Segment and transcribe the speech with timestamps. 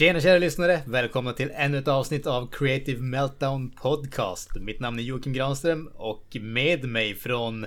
[0.00, 0.80] Tjena kära lyssnare!
[0.86, 4.50] Välkomna till ännu ett avsnitt av Creative Meltdown Podcast.
[4.56, 7.66] Mitt namn är Joakim Granström och med mig från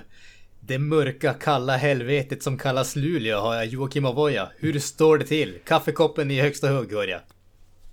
[0.60, 4.48] det mörka kalla helvetet som kallas Luleå har jag Joakim Avoya.
[4.56, 5.58] Hur står det till?
[5.64, 7.20] Kaffekoppen i högsta hugg hör jag.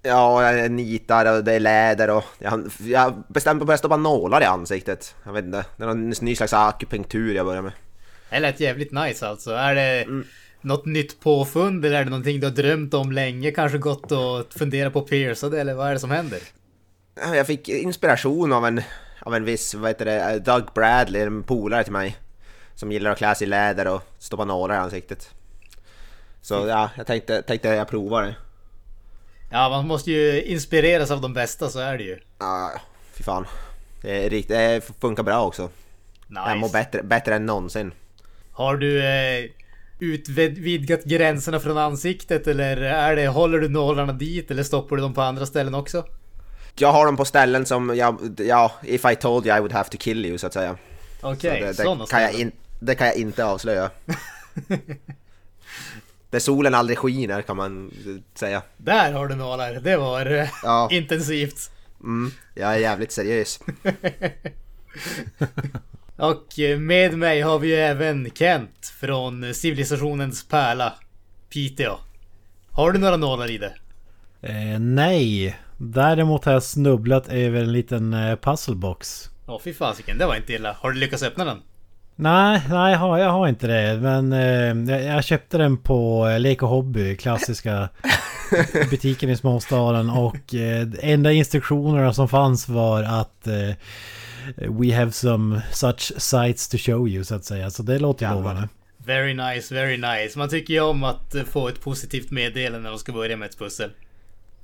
[0.01, 3.97] Ja, jag nitar och det är läder och jag, jag bestämde mig för att stoppa
[3.97, 5.15] nålar i ansiktet.
[5.25, 7.71] Jag vet inte, det är någon ny slags akupunktur jag börjar med.
[8.29, 9.51] Det lät jävligt nice alltså.
[9.51, 10.05] Är det
[10.61, 13.51] något nytt påfund eller är det någonting du har drömt om länge?
[13.51, 16.39] Kanske gått och funderat på att pierca det eller vad är det som händer?
[17.15, 18.81] Jag fick inspiration av en,
[19.21, 22.17] av en viss, vad heter det, Doug Bradley, en polare till mig.
[22.75, 25.29] Som gillar att klä sig i läder och stoppa nålar i ansiktet.
[26.41, 28.35] Så ja, jag tänkte, tänkte jag provar det.
[29.51, 32.19] Ja, man måste ju inspireras av de bästa, så är det ju.
[32.39, 32.71] Ja,
[33.13, 33.45] fy fan.
[34.01, 35.69] Det, är rikt, det funkar bra också.
[36.35, 36.77] Jag mår Nice.
[36.77, 37.91] bättre, bättre än någonsin.
[38.51, 39.45] Har du eh,
[40.01, 45.13] utvidgat gränserna från ansiktet eller är det, håller du nålarna dit eller stoppar du dem
[45.13, 46.05] på andra ställen också?
[46.75, 49.89] Jag har dem på ställen som, jag, ja, if I told you I would have
[49.89, 50.77] to kill you så att säga.
[51.21, 53.89] Okej, Så det, sådana kan jag in, det kan jag inte avslöja.
[56.29, 57.91] Där solen aldrig skiner kan man
[58.35, 58.61] säga.
[58.77, 60.87] Där har du nålar, det var eh, Ja.
[60.91, 61.71] intensivt.
[62.03, 63.59] Mm, jag är jävligt seriös.
[66.17, 66.45] Och
[66.79, 70.93] med mig har vi ju även Kent från civilisationens pärla,
[71.49, 71.97] Piteå.
[72.71, 73.73] Har du några nålar i det?
[74.41, 75.55] Eh, nej.
[75.77, 79.29] Däremot har jag snubblat över en liten eh, puzzlebox.
[79.47, 80.75] Åh fy fasiken, det var inte illa.
[80.79, 81.57] Har du lyckats öppna den?
[82.15, 83.99] Nej, nej jag har, jag har inte det.
[84.01, 87.89] Men eh, jag, jag köpte den på eh, Lek och Hobby, klassiska
[88.89, 90.09] butiken i småstaden.
[90.09, 93.75] Och eh, enda instruktionerna som fanns var att eh,
[94.57, 97.71] We have some such sites to show you så att säga.
[97.71, 98.41] Så det låter Jävlar.
[98.41, 98.69] lovande.
[98.97, 100.39] Very nice, very nice.
[100.39, 103.49] Man tycker ju om att eh, få ett positivt meddelande när man ska börja med
[103.49, 103.91] ett pussel.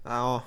[0.05, 0.43] Ja,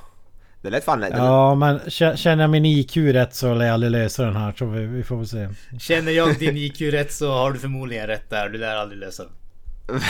[0.63, 1.01] det lät fan...
[1.03, 1.09] Ja.
[1.17, 4.55] Ja, men kä- känner jag min IQ rätt så lär jag aldrig lösa den här.
[4.59, 5.49] Så vi, vi får väl se.
[5.81, 8.49] Känner jag din IQ rätt så har du förmodligen rätt där.
[8.49, 9.33] Du lär aldrig lösa den.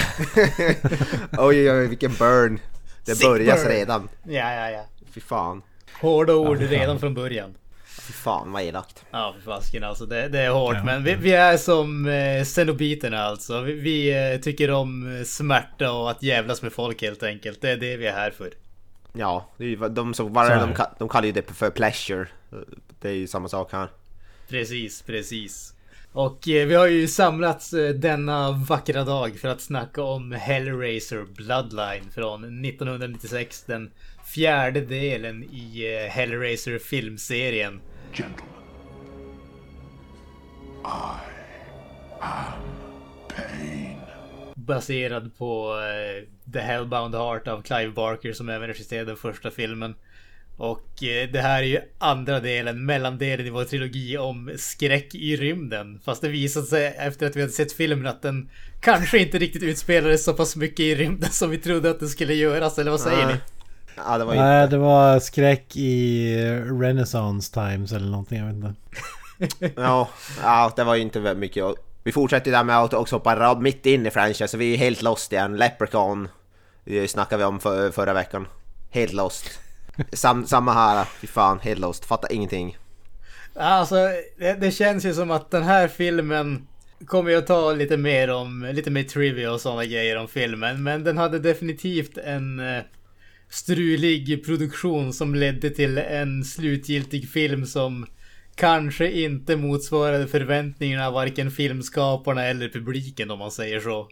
[1.39, 2.59] oj, oj, oj, vilken burn.
[3.05, 3.73] Det Sick börjas burn.
[3.73, 4.09] redan.
[4.23, 4.85] Ja, ja, ja.
[5.15, 5.63] Fy fan.
[6.01, 6.75] Hårda ord fy fan.
[6.75, 7.55] redan från början.
[7.91, 9.05] Fy fan vad elakt.
[9.11, 10.07] Ja, för fasken alltså.
[10.07, 10.75] Det, det är hårt.
[10.77, 10.85] Ja.
[10.85, 13.61] Men vi, vi är som eh, cenobiterna alltså.
[13.61, 17.61] Vi, vi eh, tycker om eh, smärta och att jävlas med folk helt enkelt.
[17.61, 18.51] Det är det vi är här för.
[19.13, 21.71] Ja, det är ju, de, som, bara, är de, ka- de kallar ju det för
[21.71, 22.27] pleasure.
[23.01, 23.89] Det är ju samma sak här.
[24.49, 25.75] Precis, precis.
[26.13, 31.25] Och eh, vi har ju samlats eh, denna vackra dag för att snacka om Hellraiser
[31.37, 33.63] Bloodline från 1996.
[33.67, 33.91] Den
[34.35, 37.81] fjärde delen i eh, Hellraiser filmserien.
[38.13, 38.55] Gentlemen,
[40.85, 41.21] I
[42.21, 42.63] am
[43.29, 43.97] pain.
[44.55, 49.95] Baserad på eh, The Hellbound Heart av Clive Barker som även regisserade den första filmen.
[50.57, 55.37] Och eh, det här är ju andra delen, mellandelen i vår trilogi om skräck i
[55.37, 56.01] rymden.
[56.05, 59.63] Fast det visade sig efter att vi hade sett filmen att den kanske inte riktigt
[59.63, 63.01] utspelades så pass mycket i rymden som vi trodde att det skulle göras, eller vad
[63.01, 63.35] säger ni?
[63.97, 64.35] Ja, det var.
[64.35, 66.37] Nej, det var skräck i
[66.81, 68.39] Renaissance Times eller någonting.
[68.39, 68.75] Jag vet inte.
[69.77, 70.09] Ja,
[70.43, 71.65] ja, det var ju inte väldigt mycket.
[72.05, 74.79] Vi fortsätter där med att också hoppa rad mitt in i franchise, så vi är
[74.79, 75.57] helt lost igen.
[75.57, 76.29] Leprechaun
[76.85, 78.47] det snackade vi om för, förra veckan.
[78.91, 79.51] Helt lost.
[80.13, 82.05] Sam, samma här, fy fan, helt lost.
[82.05, 82.79] Fattar ingenting.
[83.55, 83.95] Alltså,
[84.39, 86.67] det, det känns ju som att den här filmen
[87.07, 90.83] kommer jag ta lite mer om, lite mer trivia och sådana grejer om filmen.
[90.83, 92.83] Men den hade definitivt en eh,
[93.51, 98.07] strulig produktion som ledde till en slutgiltig film som
[98.55, 104.09] kanske inte motsvarade förväntningarna varken filmskaparna eller publiken om man säger så.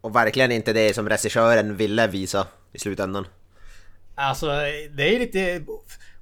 [0.00, 3.26] Och verkligen inte det som regissören ville visa i slutändan.
[4.14, 4.46] Alltså,
[4.96, 5.64] det är lite...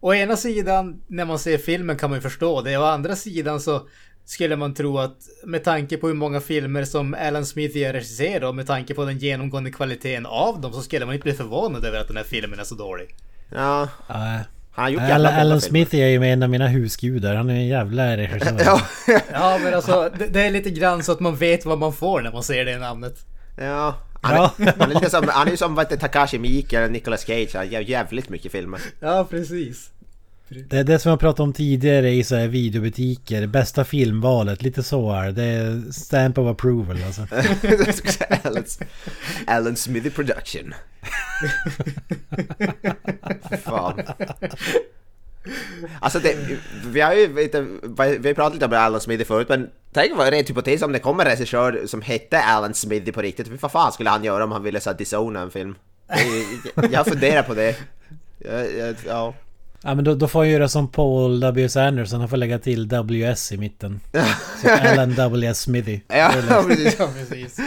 [0.00, 2.76] Å ena sidan, när man ser filmen kan man ju förstå det.
[2.76, 3.88] Å andra sidan så
[4.32, 8.48] skulle man tro att med tanke på hur många filmer som Alan Smith har regisserat
[8.48, 11.84] och med tanke på den genomgående kvaliteten av dem så skulle man inte bli förvånad
[11.84, 13.14] över att den här filmen är så dålig.
[13.54, 14.40] Ja, Nej.
[14.72, 15.60] han har gjort Alan, jävla Alan.
[15.60, 17.34] Smith är ju en av mina husgudar.
[17.34, 18.62] Han är en jävla regissör.
[18.64, 18.80] Ja,
[19.32, 22.20] Ja men alltså, det, det är lite grann så att man vet vad man får
[22.22, 23.14] när man ser det namnet.
[23.58, 24.52] ja, Han, Ja.
[24.58, 27.54] är, han är lite som, han är som vad heter Takashi Miike eller Nicolas Cage,
[27.54, 28.80] han gör jävligt mycket filmer.
[29.00, 29.90] Ja, precis.
[30.66, 33.46] Det är det som jag pratade om tidigare i så här videobutiker.
[33.46, 35.44] Bästa filmvalet, lite så är det.
[35.44, 37.22] Är stamp of approval alltså.
[38.42, 38.82] Alan's,
[39.46, 40.74] Alan Smithy Production.
[43.64, 44.02] Fan.
[46.00, 46.36] Alltså det,
[46.86, 50.50] vi har ju vi har pratat lite om Alan Smithy förut men tänk vad rent
[50.50, 53.62] hypotes om det kommer en regissör som hette Alan Smithy på riktigt.
[53.62, 55.74] Vad fan skulle han göra om han ville så här, disowna en film?
[56.74, 57.76] Jag, jag funderar på det.
[58.38, 59.34] Jag, jag, ja.
[59.84, 61.76] Ja men då, då får han göra som Paul W.S.
[61.76, 62.20] Anderson.
[62.20, 63.52] Han får lägga till W.S.
[63.52, 64.00] i mitten.
[64.62, 65.60] Så Alan W.S.
[65.60, 66.00] Smithy.
[66.08, 66.32] Ja,
[66.68, 66.96] precis.
[66.98, 67.58] Ja, precis.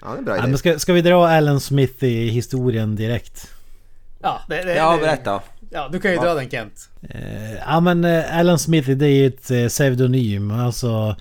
[0.00, 3.50] Ja, det är bra Ja, men ska, ska vi dra Alan Smith i historien direkt?
[4.22, 5.40] Ja, det, det, Ja, berätta.
[5.70, 6.88] Ja, du kan ju dra den Kent.
[7.10, 10.50] Eh, ja men eh, Alan Smith det är ju ett eh, pseudonym.
[10.50, 11.16] Alltså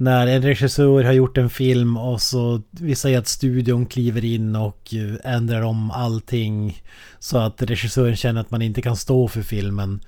[0.00, 4.56] när en regissör har gjort en film och så vi säger att studion kliver in
[4.56, 6.82] och eh, ändrar om allting.
[7.18, 10.00] Så att regissören känner att man inte kan stå för filmen.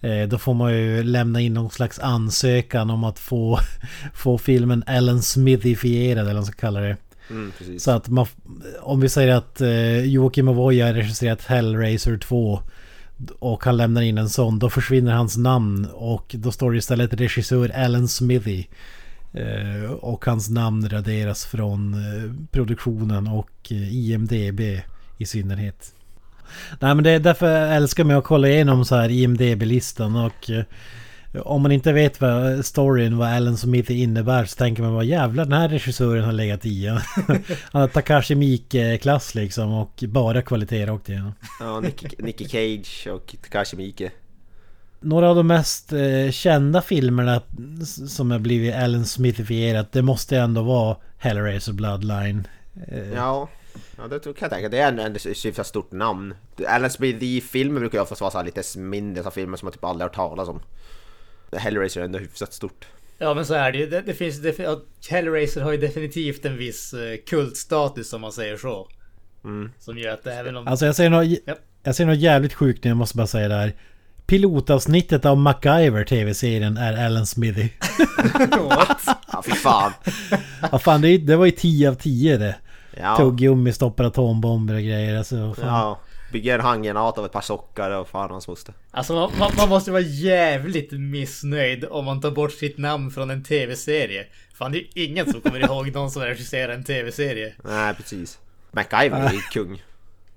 [0.00, 3.58] Eh, då får man ju lämna in någon slags ansökan om att få,
[4.14, 6.96] få filmen Alan Smithifierad eller vad man ska kalla det.
[7.30, 7.52] Mm.
[7.78, 8.26] Så att man,
[8.80, 12.60] om vi säger att eh, Joakim Avoya har regisserat Hellraiser 2
[13.38, 17.14] och han lämnar in en sån, då försvinner hans namn och då står det istället
[17.14, 18.64] regissör Alan Smithy.
[19.32, 24.60] Eh, och hans namn raderas från eh, produktionen och eh, IMDB
[25.18, 25.94] i synnerhet.
[26.80, 30.50] Nej men det är därför jag älskar mig att kolla igenom så här IMDB-listan och
[31.44, 35.44] om man inte vet vad storyn, vad Alan Smith innebär så tänker man vad jävlar
[35.44, 36.86] den här regissören har legat i.
[37.72, 41.32] Han har Takashi Miike-klass liksom och bara kvalitet rakt igenom.
[41.60, 44.10] Ja, Nicky, Nicky Cage och Takashi Miike.
[45.00, 47.42] Några av de mest eh, kända filmerna
[48.08, 52.46] som har blivit Alan Smithifierat det måste ändå vara Hellraiser Bloodline.
[52.88, 53.48] Eh, Ja,
[53.96, 54.68] ja det tror- kan jag tänka.
[54.68, 56.34] Det är en, en hyfsat stort namn.
[56.68, 59.66] Alan Smith i filmer brukar ju oftast vara så här lite mindre så filmer som
[59.66, 60.60] man typ aldrig har hört talas om.
[61.52, 62.86] Hellraiser är ändå hyfsat stort.
[63.18, 63.86] Ja men så är det ju.
[63.86, 64.80] Det, det finns ja,
[65.10, 68.88] Hellraiser har ju definitivt en viss eh, kultstatus om man säger så.
[69.44, 69.70] Mm.
[69.78, 70.66] Som gör att även om...
[70.68, 71.54] Alltså jag säger något, Ja.
[71.82, 73.72] jag säger något jävligt sjukt nu, jag måste bara säga det här.
[74.30, 77.68] Pilotavsnittet av MacGyver TV-serien är Alan Smithy.
[78.68, 79.00] What?
[79.32, 79.92] Ja, fy fan.
[80.72, 82.56] Ja fan det, det var ju 10 av 10 det.
[83.00, 85.18] Ja, Tuggummi, stoppar atombomber och grejer.
[85.18, 85.66] Alltså, fan.
[85.66, 86.00] ja.
[86.32, 88.74] Bygger en handgranat av ett par sockar och fan hans moster.
[88.90, 93.30] Alltså man, man, man måste vara jävligt missnöjd om man tar bort sitt namn från
[93.30, 94.26] en tv-serie.
[94.54, 97.54] Fan det är ju ingen som kommer ihåg någon som regisserar en tv-serie.
[97.64, 98.38] Nej, precis.
[98.72, 99.82] MacGyver är ju kung.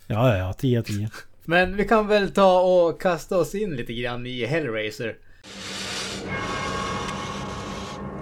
[0.07, 0.54] Ja, ja, ja.
[0.54, 1.10] 10 av 10.
[1.45, 5.18] Men vi kan väl ta och kasta oss in lite grann i Hellraiser.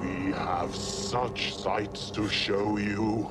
[0.01, 3.25] We have such sights to show you.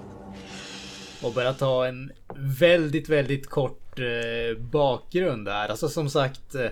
[1.23, 5.69] Och bara ta en väldigt, väldigt kort eh, bakgrund där.
[5.69, 6.67] Alltså som sagt eh,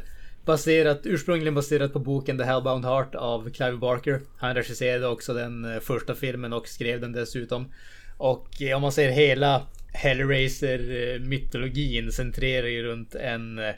[0.45, 4.21] baserat, ursprungligen baserat på boken The Hellbound Heart av Clive Barker.
[4.39, 7.73] Han regisserade också den eh, första filmen och skrev den dessutom.
[8.17, 9.63] Och eh, om man ser hela
[9.99, 13.75] Hellraiser-mytologin eh, centrerar ju runt en eh,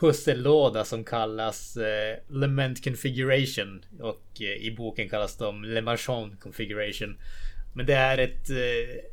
[0.00, 3.84] pussellåda som kallas eh, Lament Configuration.
[4.00, 7.18] Och eh, i boken kallas de Le Marchand Configuration.
[7.74, 8.56] Men det är ett, eh,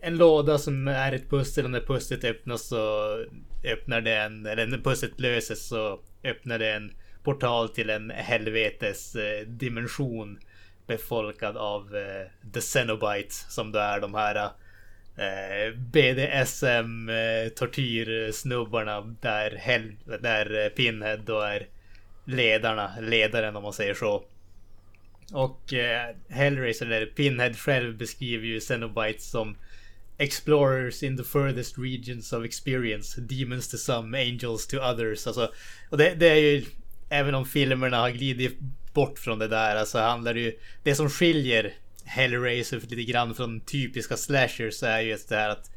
[0.01, 3.15] en låda som är ett pussel och när pusslet öppnas så
[3.63, 6.91] öppnar den, eller när pusslet löses så öppnar det en
[7.23, 10.39] portal till en helvetes eh, dimension
[10.87, 14.49] befolkad av eh, The Cenobites som då är de här eh,
[15.17, 19.91] Eh, BDSM eh, tortyrsnubbarna där, hel,
[20.21, 21.67] där eh, Pinhead då är
[22.25, 24.23] ledarna, ledaren om man säger så.
[25.33, 29.57] Och eh, Hellraiser, eller Pinhead själv beskriver ju Xenobites som
[30.17, 33.21] Explorers in the furthest regions of experience.
[33.21, 35.27] Demons to some, angels to others.
[35.27, 35.51] Alltså,
[35.89, 36.65] och det, det är ju...
[37.09, 38.59] Även om filmerna har glidit
[38.93, 40.59] bort från det där, alltså handlar det ju...
[40.83, 41.73] Det som skiljer
[42.05, 45.71] Hellraiser lite grann från typiska slashers så är ju just det här att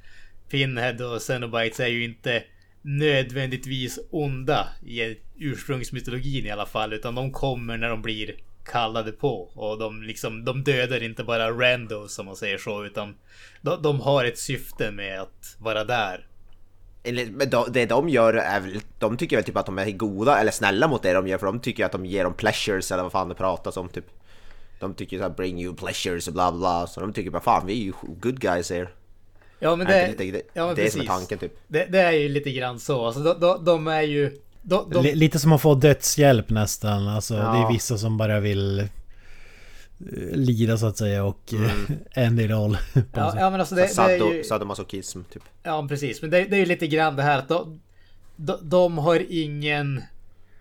[0.50, 2.42] Pinhead och Xenobites är ju inte
[2.82, 6.92] nödvändigtvis onda i ursprungsmytologin i alla fall.
[6.92, 9.50] Utan de kommer när de blir kallade på.
[9.54, 12.84] Och de liksom, de dödar inte bara randos som man säger så.
[12.84, 13.14] Utan
[13.62, 16.26] de, de har ett syfte med att vara där.
[17.30, 20.52] Men det de gör är väl, de tycker väl typ att de är goda eller
[20.52, 23.12] snälla mot det de gör för de tycker att de ger dem pleasures eller vad
[23.12, 24.04] fan det pratas om typ.
[24.80, 27.72] De tycker såhär bring you pleasures och bla bla så de tycker bara fan vi
[27.80, 28.88] är ju good guys here.
[29.58, 31.52] Ja men Är det, inte lite, det, ja, det är som är tanken typ.
[31.68, 33.06] Det, det är ju lite grann så.
[33.06, 34.38] Alltså de, de, de är ju...
[34.62, 37.08] De, de, Li- Lite som att få dödshjälp nästan.
[37.08, 37.68] Alltså det Ja.
[37.68, 38.78] är vissa som bara vill...
[38.80, 38.86] eh,
[40.32, 41.54] lida så att säga och
[42.14, 42.76] eh, Andy roll.
[42.92, 44.44] på något Ja, ja men alltså det, det är ju...
[44.44, 45.42] sadomasochism typ.
[45.62, 46.22] Ja, precis.
[46.22, 47.80] Men det, det är ju lite grann det här att de,
[48.36, 50.02] de, de har ingen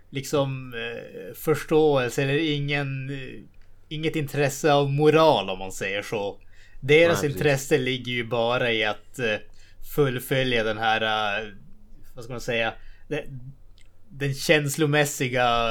[0.10, 3.10] liksom eh, förståelse eller ingen
[3.90, 6.40] inget intresse av moral om man säger så.
[6.82, 9.36] Deras Nej, intresse ligger ju bara i att eh,
[9.96, 11.48] fullfölja den här, eh,
[12.16, 12.74] vad ska man säga,
[14.10, 15.70] den känslomässiga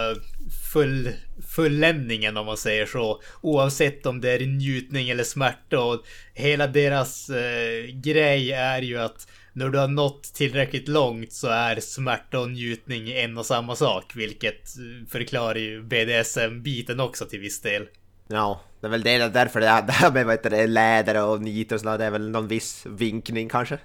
[0.72, 1.10] full,
[1.54, 3.22] fulländningen om man säger så.
[3.40, 6.04] Oavsett om det är njutning eller smärta och
[6.34, 11.80] hela deras eh, grej är ju att när du har nått tillräckligt långt så är
[11.80, 14.12] smärta och njutning en och samma sak.
[14.16, 17.86] Vilket eh, förklarar ju BDSM-biten också till viss del.
[18.28, 21.42] Ja, det är väl det, därför det, det här med vad heter det, läder och
[21.42, 23.78] nit och sådär, det är väl någon viss vinkning kanske?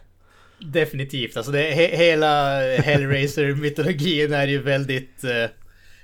[0.60, 5.50] Definitivt, alltså det, he, hela Hellraiser-mytologin är ju väldigt, eh,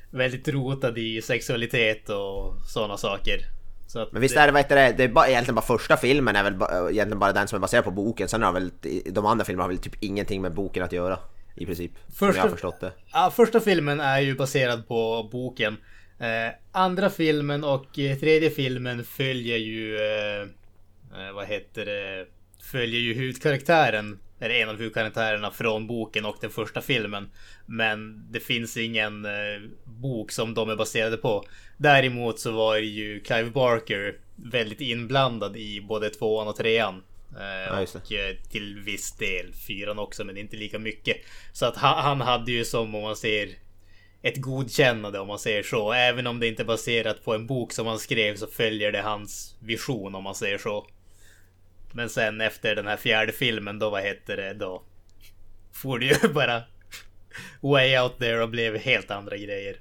[0.10, 3.40] väldigt rotad i sexualitet och sådana saker.
[3.88, 6.36] Så Men visst är det, vad heter det, det är bara, egentligen bara första filmen
[6.36, 8.72] är väl ba, egentligen bara den som är baserad på boken, sen har väl
[9.06, 11.20] de andra filmerna har väl typ ingenting med boken att göra.
[11.56, 11.92] I princip.
[12.08, 12.92] Som Första- jag har förstått det.
[13.14, 15.78] Ja, första filmen är ju baserad på boken.
[16.20, 19.98] Eh, andra filmen och eh, tredje filmen följer ju...
[19.98, 20.42] Eh,
[21.22, 22.26] eh, vad heter det?
[22.72, 24.20] Följer ju huvudkaraktären.
[24.40, 27.30] Eller en av huvudkaraktärerna från boken och den första filmen.
[27.66, 29.28] Men det finns ingen
[29.84, 31.44] bok som de är baserade på.
[31.78, 37.04] Däremot så var ju Clive Barker väldigt inblandad i både tvåan och trean.
[37.68, 38.12] Ja, och
[38.52, 41.18] till viss del fyran också, men inte lika mycket.
[41.54, 43.50] Så att han, han hade ju som om man ser
[44.28, 45.92] ett godkännande om man säger så.
[45.94, 49.02] Även om det inte är baserat på en bok som han skrev så följer det
[49.02, 50.88] hans vision om man säger så.
[51.92, 54.84] Men sen efter den här fjärde filmen då, vad heter det då?
[55.74, 56.62] For det ju bara
[57.62, 59.80] way out there och blev helt andra grejer.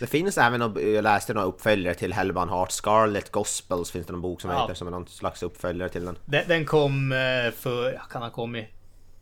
[0.00, 0.60] Det finns även,
[0.94, 4.60] jag läste några uppföljare till Hellman Heart, Scarlet Gospels finns det någon bok som Ja.
[4.62, 6.18] heter, som är någon slags uppföljare till den.
[6.24, 8.66] Den, den kom eh, för, kan ha kommit?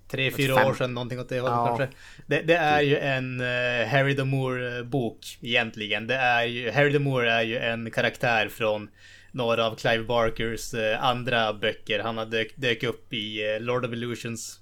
[0.09, 1.67] Tre, fyra år sedan någonting åt det hållet Ja.
[1.67, 1.97] kanske.
[2.27, 6.07] Det, det är ju en uh, Harry the Moore bok egentligen.
[6.07, 8.89] Det är ju, Harry the Moore är ju en karaktär från
[9.33, 11.99] några av Clive Barkers eh, andra böcker.
[12.01, 14.61] Han har dök, dök upp i eh, Lord of Illusions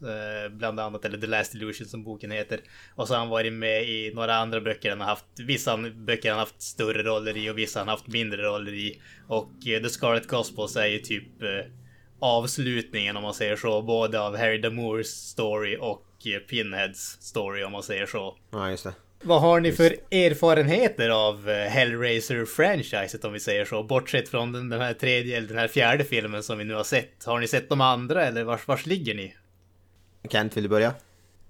[0.50, 2.61] bland annat, eller The Last Illusion som boken heter.
[2.95, 4.91] Och så har han varit med i några andra böcker.
[4.91, 7.97] Han har haft, vissa böcker han har haft större roller i och vissa han har
[7.97, 9.00] haft mindre roller i.
[9.29, 11.29] Och The Scarlet Gospels är ju typ
[12.18, 13.82] avslutningen om man säger så.
[13.82, 18.37] Både av Harry Damours story och eh, Pinheads story om man säger så.
[18.50, 18.92] Ja, just det.
[19.23, 23.82] Vad har ni för erfarenheter av eh, Hellraiser-franchiset om vi säger så?
[23.82, 26.85] Bortsett från den, den här tredje eller den här fjärde filmen som vi nu har
[26.85, 27.25] sett.
[27.25, 29.35] Har ni sett de andra eller vars, vars ligger ni?
[30.30, 30.94] Kent, vill du börja?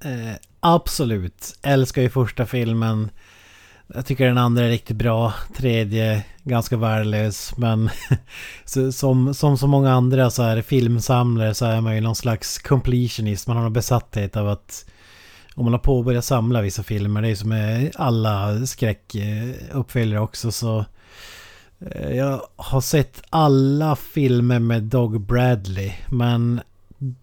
[0.04, 1.58] Eh, absolut.
[1.62, 3.10] Älskar ju första filmen.
[3.94, 5.34] Jag tycker den andra är riktigt bra.
[5.56, 7.56] Tredje ganska värdelös.
[7.56, 7.90] Men
[8.92, 13.46] som, som så många andra så är filmsamlare så är man ju någon slags completionist.
[13.46, 14.86] Man har en besatthet av att
[15.54, 20.84] om man har påbörjat samla vissa filmer, det är som med alla skräckuppföljare också så
[21.80, 26.60] eh, jag har sett alla filmer med Dog Bradley men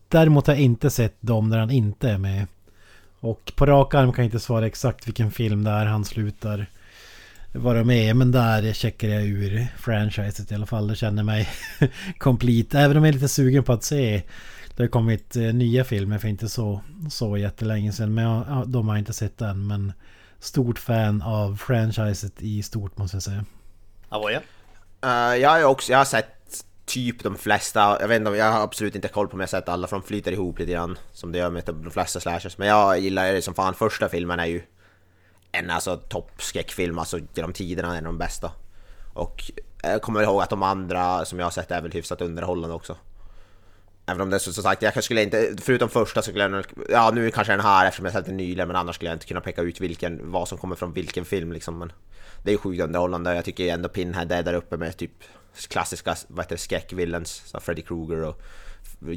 [0.07, 2.47] däremot har jag inte sett dem där han inte är med.
[3.23, 6.67] Och på rak arm kan jag inte svara exakt vilken film det är han slutar
[7.51, 8.15] vara med.
[8.15, 10.87] Men där checkar jag ur franchiset i alla fall.
[10.87, 11.49] Det känner mig
[12.17, 12.79] complete.
[12.79, 14.23] Även om jag är lite sugen på att se.
[14.75, 18.13] Det har kommit eh, nya filmer för inte så, så jättelänge sedan.
[18.13, 19.67] Men jag, ja, de har jag inte sett än.
[19.67, 19.93] Men
[20.39, 23.45] stort fan av franchiset i stort måste jag säga.
[24.09, 24.41] Avoya?
[25.05, 28.51] Uh, jag har ju också, jag har sett typ de flesta, jag vet inte jag
[28.51, 30.71] har absolut inte koll på om jag har sett alla för de flyter ihop lite
[30.71, 32.57] grann som det gör med de flesta slashers.
[32.57, 34.61] Men jag gillar det som fan, första filmen är ju
[35.51, 38.51] en alltså toppskräckfilm, alltså genom tiderna en av de bästa.
[39.13, 39.51] Och
[39.83, 42.97] jag kommer ihåg att de andra som jag har sett är väl hyfsat underhållande också.
[44.05, 46.51] Även om det är så, som sagt, jag skulle inte, förutom första så skulle jag
[46.51, 49.15] nog, ja nu kanske den här eftersom jag sett den nyligen men annars skulle jag
[49.15, 51.79] inte kunna peka ut vilken, vad som kommer från vilken film liksom.
[51.79, 51.91] Men
[52.43, 55.23] det är ju sjukt underhållande, jag tycker ändå Pinhead är där uppe med typ
[55.67, 58.41] klassiska vad heter det, skräckvillens, så Freddy Krueger och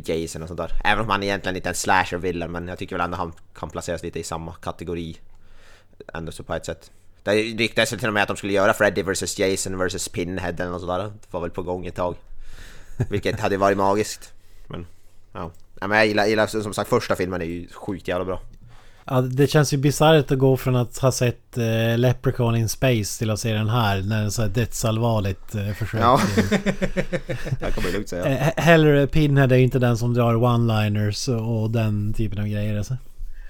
[0.05, 0.71] Jason och sånt där.
[0.85, 3.71] Även om han egentligen inte är en slasher-villain men jag tycker väl ändå han kan
[3.71, 5.16] placeras lite i samma kategori.
[6.14, 6.90] Ändå så på ett sätt.
[7.23, 10.78] Det ryktades till och med att de skulle göra Freddy vs Jason vs Pinhead eller
[10.78, 10.99] sådär.
[10.99, 12.16] Det var väl på gång ett tag.
[13.11, 14.33] Vilket hade varit magiskt.
[14.66, 14.87] Men
[15.33, 15.50] ja.
[15.81, 18.40] ja men jag gillar, gillar som sagt första filmen är ju sjukt jävla bra.
[19.09, 23.19] Ja, det känns ju bisarrt att gå från att ha sett eh, Leprechaun in Space
[23.19, 26.01] till att se den här när det är så här dödsallvarligt eh, försök.
[26.03, 26.21] Ja.
[26.35, 26.59] till-
[27.61, 28.27] Jag kan man lugnt säga.
[28.27, 31.29] Eh, Hellre Pinhead är ju inte den som drar one-liners
[31.63, 32.97] och den typen av grejer alltså.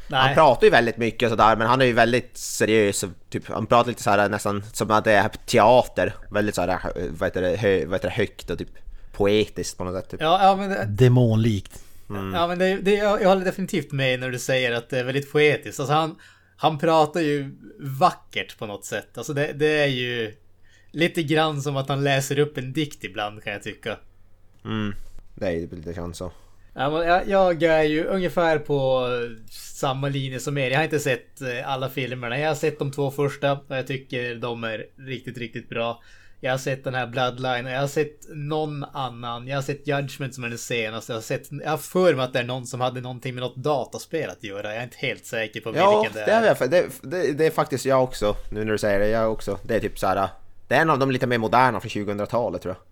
[0.09, 0.21] Nej.
[0.21, 3.05] Han pratar ju väldigt mycket och sådär men han är ju väldigt seriös.
[3.31, 6.15] Typ, han pratar lite så här nästan som att det är teater.
[6.31, 6.79] Väldigt så här,
[7.19, 8.69] vad heter det, hö, vad heter det högt och typ
[9.13, 10.11] poetiskt på något sätt.
[10.11, 10.21] Typ.
[10.21, 11.81] Ja, ja men, det, Demonlikt.
[12.09, 15.05] Ja, men det, det, jag, jag håller definitivt med när du säger att det är
[15.05, 15.81] väldigt poetiskt.
[15.81, 16.17] Alltså han,
[16.57, 19.19] han pratar ju vackert på något sätt.
[19.19, 20.35] Alltså det, det är ju
[20.91, 23.97] lite grann som att han läser upp en dikt ibland kan jag tycka.
[24.65, 24.95] Mm.
[25.35, 26.33] Det är ju lite chans så.
[26.75, 29.09] Ja, men jag, jag är ju ungefär på
[29.51, 30.71] samma linje som er.
[30.71, 32.39] Jag har inte sett eh, alla filmerna.
[32.39, 36.03] Jag har sett de två första och jag tycker de är riktigt, riktigt bra.
[36.41, 39.47] Jag har sett den här Bloodline jag har sett någon annan.
[39.49, 41.13] Jag har sett Judgment som är den senaste.
[41.13, 43.41] Jag har, sett, jag har för mig att det är någon som hade någonting med
[43.43, 44.69] något dataspel att göra.
[44.69, 46.43] Jag är inte helt säker på Ja, vilken det det är.
[46.43, 48.35] är, jag- det, det, det är faktiskt jag också.
[48.51, 49.59] Nu när du säger det, jag också.
[49.63, 50.29] Det är typ så här.
[50.69, 52.83] Det är en av de lite mer moderna från 2000-talet tror jag.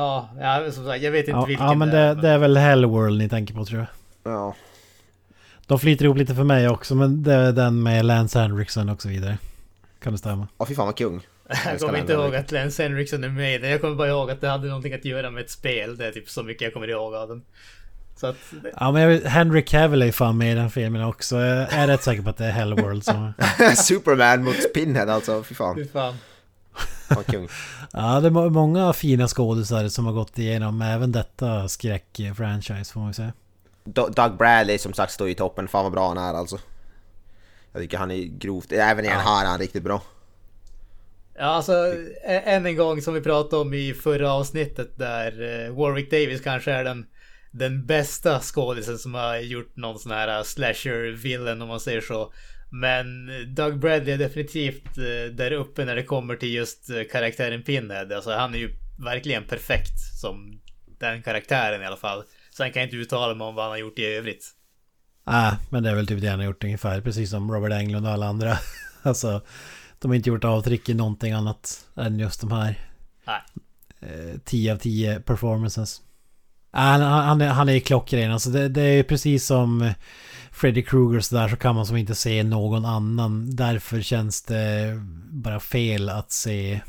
[0.00, 2.38] Ja, ja, som sagt, jag vet inte Ja, vilken ja men det, men- det är
[2.38, 4.32] väl Hellworld ni tänker på tror jag.
[4.32, 4.54] Ja.
[5.66, 9.02] De flyter ihop lite för mig också men det är den med Lance Henriksen och
[9.02, 9.38] så vidare.
[10.02, 10.48] Kan det stämma?
[10.58, 11.26] Åh fy fan vad kung.
[11.64, 13.70] Jag kommer inte ihåg att Lance Henriksen är med i den.
[13.70, 15.96] Jag kommer bara ihåg att det hade någonting att göra med ett spel.
[15.96, 17.42] Det är typ så mycket jag kommer ihåg av den.
[18.16, 18.36] Så att...
[18.76, 21.36] Ja men jag vet, Henry Cavill är fan med i den filmen också.
[21.36, 23.32] Jag är rätt säker på att det är Hellworld som...
[23.76, 25.74] Superman mot Pinhead alltså, fy fan.
[25.76, 26.14] Fy fan.
[27.26, 27.48] Kung.
[27.92, 33.00] Ja det är må- många fina skådisar som har gått igenom även detta skräck-franchise får
[33.00, 33.32] man säga.
[33.84, 36.58] Do- Doug Bradley som sagt står i toppen, fan vad bra han är alltså.
[37.72, 40.02] Jag tycker han är grovt, även i den här är han riktigt bra.
[41.40, 45.32] Ja, alltså än en gång som vi pratade om i förra avsnittet där
[45.66, 47.06] eh, Warwick Davis kanske är den,
[47.52, 52.00] den bästa skådisen som har gjort någon sån här eh, slasher villain om man säger
[52.00, 52.32] så.
[52.70, 53.06] Men
[53.54, 58.16] Doug Bradley är definitivt eh, där uppe när det kommer till just karaktären Pinhead.
[58.16, 58.70] Alltså han är ju
[59.04, 60.60] verkligen perfekt som
[61.00, 62.22] den karaktären i alla fall.
[62.56, 64.44] Sen kan jag inte uttala mig om vad han har gjort i övrigt.
[65.26, 67.00] Nej, men det är väl typ det han har gjort ungefär.
[67.00, 68.58] Precis som Robert Englund och alla andra.
[69.02, 69.42] alltså,
[69.98, 72.78] de har inte gjort avtryck i någonting annat än just de här
[73.26, 73.40] Nej.
[74.00, 76.02] eh, 10 av 10 performances.
[76.72, 78.32] Nej, Han, han, är- han är ju klockren.
[78.32, 79.92] Alltså det, det är precis som
[80.52, 83.56] Freddy Krueger så där så kan man som inte se någon annan.
[83.56, 84.92] Därför känns det
[85.30, 86.80] bara fel att se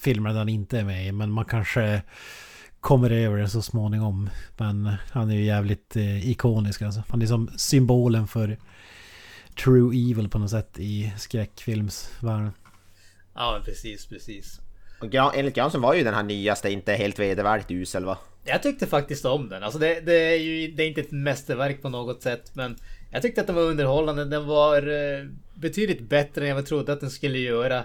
[0.00, 1.14] filmer där han inte är med.
[1.14, 2.02] Men man kanske
[2.80, 4.30] kommer över det så småningom.
[4.56, 7.02] Men han är ju jävligt eh, ikonisk alltså.
[7.08, 8.58] Han är som symbolen för
[9.54, 12.52] true evil på något sätt i skräckfilmsvärlden.
[13.34, 14.60] Ja, men precis, precis.
[15.00, 18.18] Och enligt Granström var ju den här nyaste inte helt vedervärdigt usel va?
[18.44, 19.62] Jag tyckte faktiskt om den.
[19.62, 22.50] Alltså det, det är ju det är inte ett mästerverk på något sätt.
[22.54, 22.76] Men
[23.10, 24.24] jag tyckte att den var underhållande.
[24.24, 27.84] Den var eh, betydligt bättre än jag trodde att den skulle göra.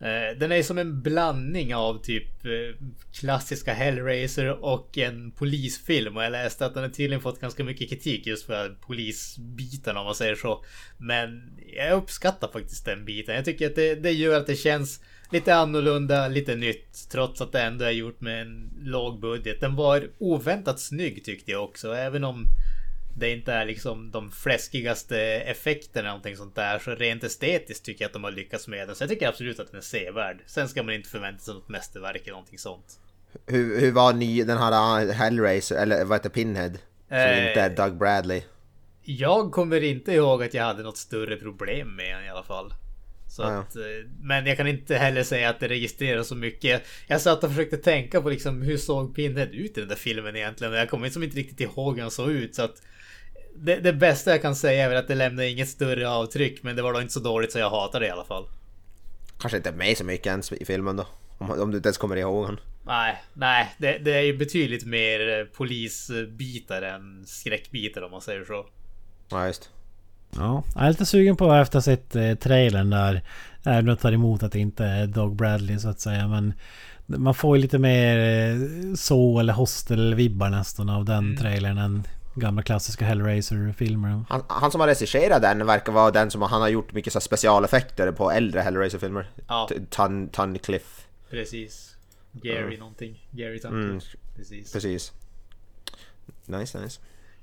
[0.00, 6.16] Eh, den är som en blandning av typ eh, klassiska Hellraiser och en polisfilm.
[6.16, 10.04] Och jag läste att den har tydligen fått ganska mycket kritik just för polisbiten om
[10.04, 10.64] man säger så.
[10.98, 13.34] Men jag uppskattar faktiskt den biten.
[13.34, 15.00] Jag tycker att det, det gör att det känns
[15.32, 17.08] lite annorlunda, lite nytt.
[17.10, 19.60] Trots att det ändå är gjort med en låg budget.
[19.60, 21.92] Den var oväntat snygg tyckte jag också.
[21.92, 22.44] Även om
[23.18, 26.78] det inte är liksom de fläskigaste effekterna eller någonting sånt där.
[26.78, 28.96] Så rent estetiskt tycker jag att de har lyckats med den.
[28.96, 30.38] Så jag tycker absolut att den är sevärd.
[30.46, 33.00] Sen ska man inte förvänta sig något mästerverk eller någonting sånt.
[33.46, 36.70] Hur, hur var ny, den här uh, Hellraiser, eller vad heter Pinhead?
[37.08, 37.48] Som Eh.
[37.48, 38.42] inte är Doug Bradley.
[39.02, 42.74] Jag kommer inte ihåg att jag hade något större problem med den i alla fall.
[43.38, 43.82] Att, eh,
[44.20, 46.82] men jag kan inte heller säga att det registrerar så mycket.
[47.06, 50.36] Jag satt och försökte tänka på liksom hur såg Pinhead ut i den där filmen
[50.36, 50.72] egentligen.
[50.72, 52.54] Jag kommer liksom inte riktigt ihåg hur han såg ut.
[52.54, 52.82] Så att
[53.58, 56.62] det, det bästa jag kan säga är väl att det lämnar inget större avtryck.
[56.62, 58.44] Men det var då inte så dåligt så jag hatar det i alla fall.
[59.40, 61.06] Kanske inte med så mycket ens i filmen då.
[61.38, 62.60] Om, om du inte ens kommer ihåg honom.
[62.86, 68.44] Nej, nej, det, det är ju betydligt mer eh, polisbitar än skräckbitar om man säger
[68.44, 68.66] så.
[69.28, 69.70] Ja just.
[70.30, 73.22] Ja, jag är lite sugen på efter att ha sett eh, trailern där.
[73.64, 76.28] Även om jag tar emot att det inte är Dog Bradley så att säga.
[76.28, 76.54] Men
[77.06, 78.56] man får ju lite mer eh,
[78.94, 82.04] så eller hostel-vibbar nästan av den trailern än
[82.36, 84.24] gamla klassiska Hellraiser-filmer.
[84.28, 87.20] Han, han som har regisserat den verkar vara den som han har gjort mycket så
[87.20, 89.30] specialeffekter på äldre Hellraiser-filmer.
[89.48, 89.68] Ja.
[89.90, 91.02] Tun, Tunnicliffe.
[91.30, 91.96] Precis.
[92.32, 93.28] Gary någonting.
[93.30, 93.80] Gary Tuncle.
[93.84, 94.00] Mm,
[94.36, 94.72] Precis.
[94.72, 95.12] precis.
[96.46, 97.00] Nice, nice.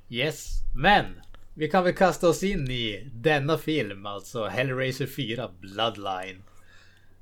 [0.10, 1.06] Yes, men
[1.54, 6.44] vi kan väl kasta oss in i denna film, alltså Hellraiser 4 Bloodline.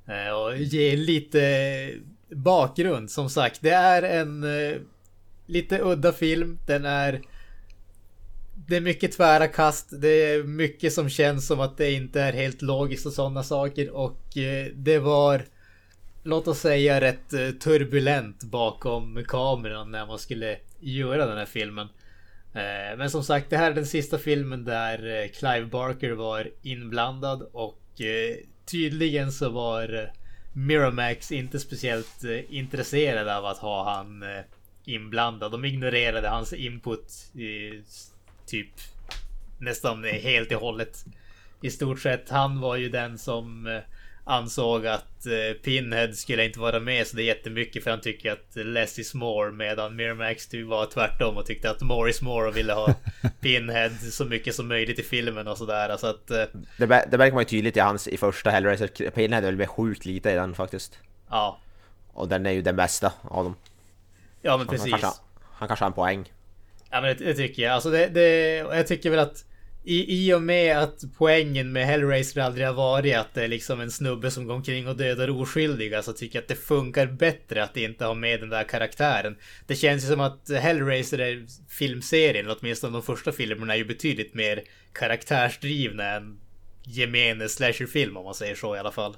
[0.08, 1.94] Eh, Och ge lite
[2.30, 3.12] bakgrund.
[3.12, 4.78] Som sagt, det är en eh,
[5.46, 6.58] lite udda film.
[6.68, 7.22] Den är...
[8.68, 10.02] Det är mycket tvära kast.
[10.02, 13.90] Det är mycket som känns som att det inte är helt logiskt och sådana saker.
[13.90, 15.42] Och eh, det var...
[16.24, 21.88] Låt oss säga rätt eh, turbulent bakom kameran när man skulle göra den här filmen.
[22.54, 26.50] Eh, Men som sagt, det här är den sista filmen där eh, Clive Barker var
[26.62, 30.10] inblandad och eh, tydligen så var eh,
[30.54, 34.24] Miramax inte speciellt intresserad intresserade av att ha han
[34.86, 35.52] inblandad.
[35.52, 37.32] De ignorerade hans input
[38.52, 38.70] typ
[39.58, 41.06] nästan helt och hållet.
[41.62, 43.80] I stort sett, han var ju den som eh,
[44.24, 48.32] ansåg att eh, Pinhead skulle inte vara med så det är jättemycket för han tycker
[48.32, 52.48] att less is more medan Miramax ty- var tvärtom och tyckte att more is more
[52.48, 52.94] och ville ha
[53.42, 55.98] Pinhead så mycket som möjligt i filmen och sådär.
[55.98, 56.44] Så att eh,
[56.78, 58.88] Det, det märker man ju tydligt i hans i första Hellraiser.
[59.12, 61.00] Pinhead är väl med sjukt lite i den faktiskt.
[61.30, 61.60] ja.
[62.14, 63.56] Och den är ju den bästa av dem.
[64.42, 64.92] Ja men Han, precis.
[64.92, 65.22] kanske,
[65.54, 66.32] han kanske har en poäng.
[66.92, 67.72] Ja men det, det tycker jag.
[67.72, 69.46] Alltså det, det, jag tycker väl att
[69.84, 73.82] i, I och med att poängen med Hellraiser aldrig har varit att det är liksom
[73.82, 77.64] en snubbe som går omkring och dödar oskyldiga så tycker jag att det funkar bättre
[77.64, 79.38] att inte ha med den där karaktären.
[79.68, 84.34] Det känns ju som att Hellraiser är filmserien, åtminstone de första filmerna är ju betydligt
[84.34, 86.40] mer karaktärsdrivna än
[86.84, 89.18] gemene slasherfilm om man säger så i alla fall.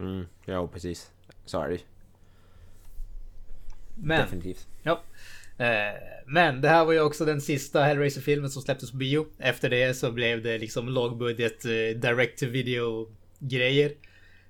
[0.00, 1.10] Mm, ja precis.
[1.44, 1.78] Så är det.
[3.94, 4.68] Men Definitivt.
[4.82, 5.02] Ja.
[5.60, 5.94] Eh,
[6.26, 9.26] men det här var ju också den sista Hellraiser-filmen som släpptes på bio.
[9.38, 11.70] Efter det så blev det liksom lågbudget eh,
[12.00, 13.92] direct to video grejer.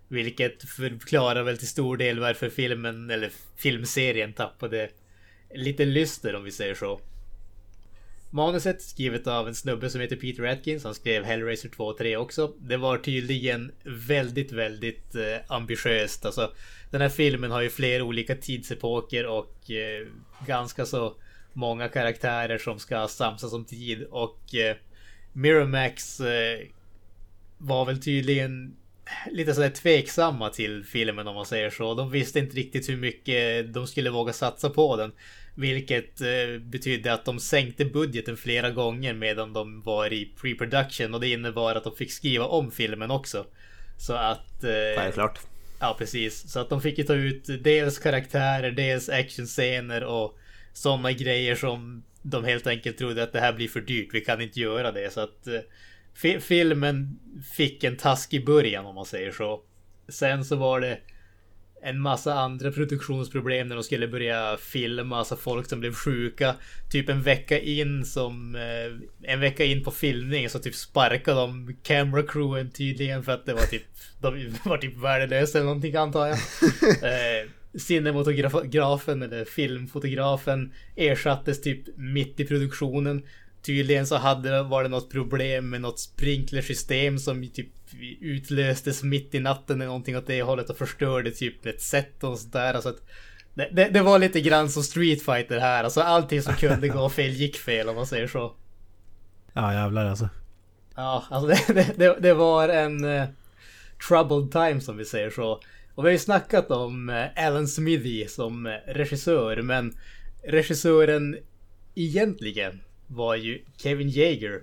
[0.08, 4.90] Vilket förklarar väl till stor del varför filmen, eller filmserien tappade
[5.54, 7.00] lite lyster om vi säger så.
[8.32, 10.84] Manuset skrivet av en snubbe som heter Peter Atkins.
[10.84, 12.54] Han skrev Hellraiser 2 och 3 också.
[12.58, 16.26] Det var tydligen väldigt, väldigt eh, ambitiöst.
[16.26, 16.52] Alltså,
[16.90, 20.06] den här filmen har ju flera olika tidsepoker och eh,
[20.46, 21.16] ganska så
[21.52, 24.02] många karaktärer som ska samsas om tid.
[24.10, 24.76] Och eh,
[25.32, 26.60] Miramax eh,
[27.58, 28.76] var väl tydligen
[29.30, 31.94] lite sådär tveksamma till filmen om man säger så.
[31.94, 35.12] De visste inte riktigt hur mycket de skulle våga satsa på den.
[35.54, 41.20] Vilket eh, betydde att de sänkte budgeten flera gånger medan de var i pre-production och
[41.20, 43.46] det innebar att de fick skriva om filmen också.
[43.98, 44.64] Så att...
[44.64, 45.40] Eh, Självklart.
[45.80, 46.50] Ja, precis.
[46.52, 50.38] Så att de fick ju ta ut dels karaktärer, dels actionscener och
[50.72, 54.08] sådana grejer som de helt enkelt trodde att det här blir för dyrt.
[54.12, 55.12] Vi kan inte göra det.
[55.12, 55.60] Så att eh,
[56.14, 57.18] fi- filmen
[57.56, 59.62] fick en taskig början om man säger så.
[60.08, 60.98] Sen så var det
[61.82, 66.54] en massa andra produktionsproblem när de skulle börja filma, alltså folk som blev sjuka.
[66.90, 68.54] Typ en vecka in som...
[68.54, 73.46] Eh, en vecka in på filmning så typ sparkade de camera crewen tydligen för att
[73.46, 73.82] det var typ...
[74.20, 76.38] De var typ värdelösa eller någonting antar jag.
[77.02, 83.22] Eh, cinematografen eller filmfotografen ersattes typ mitt i produktionen.
[83.62, 87.68] Tydligen så hade det, var det något problem med något sprinklersystem som typ
[88.20, 92.38] utlöstes mitt i natten eller någonting åt det hållet och förstörde typ ett set och
[92.38, 92.74] sådär.
[92.74, 93.02] Alltså att
[93.54, 95.84] det, det, det var lite grann som Street Fighter här.
[95.84, 98.54] Alltså allting som kunde gå fel gick fel om man säger så.
[99.52, 100.28] Ja jävlar alltså.
[100.94, 103.24] Ja, alltså det, det, det, var en uh,
[104.08, 105.60] troubled time som vi säger så.
[105.94, 109.98] Och vi har ju snackat om uh, Alan Smithy som uh, regissör, men
[110.44, 111.36] regissören
[111.94, 114.62] egentligen var ju Kevin Jaeger.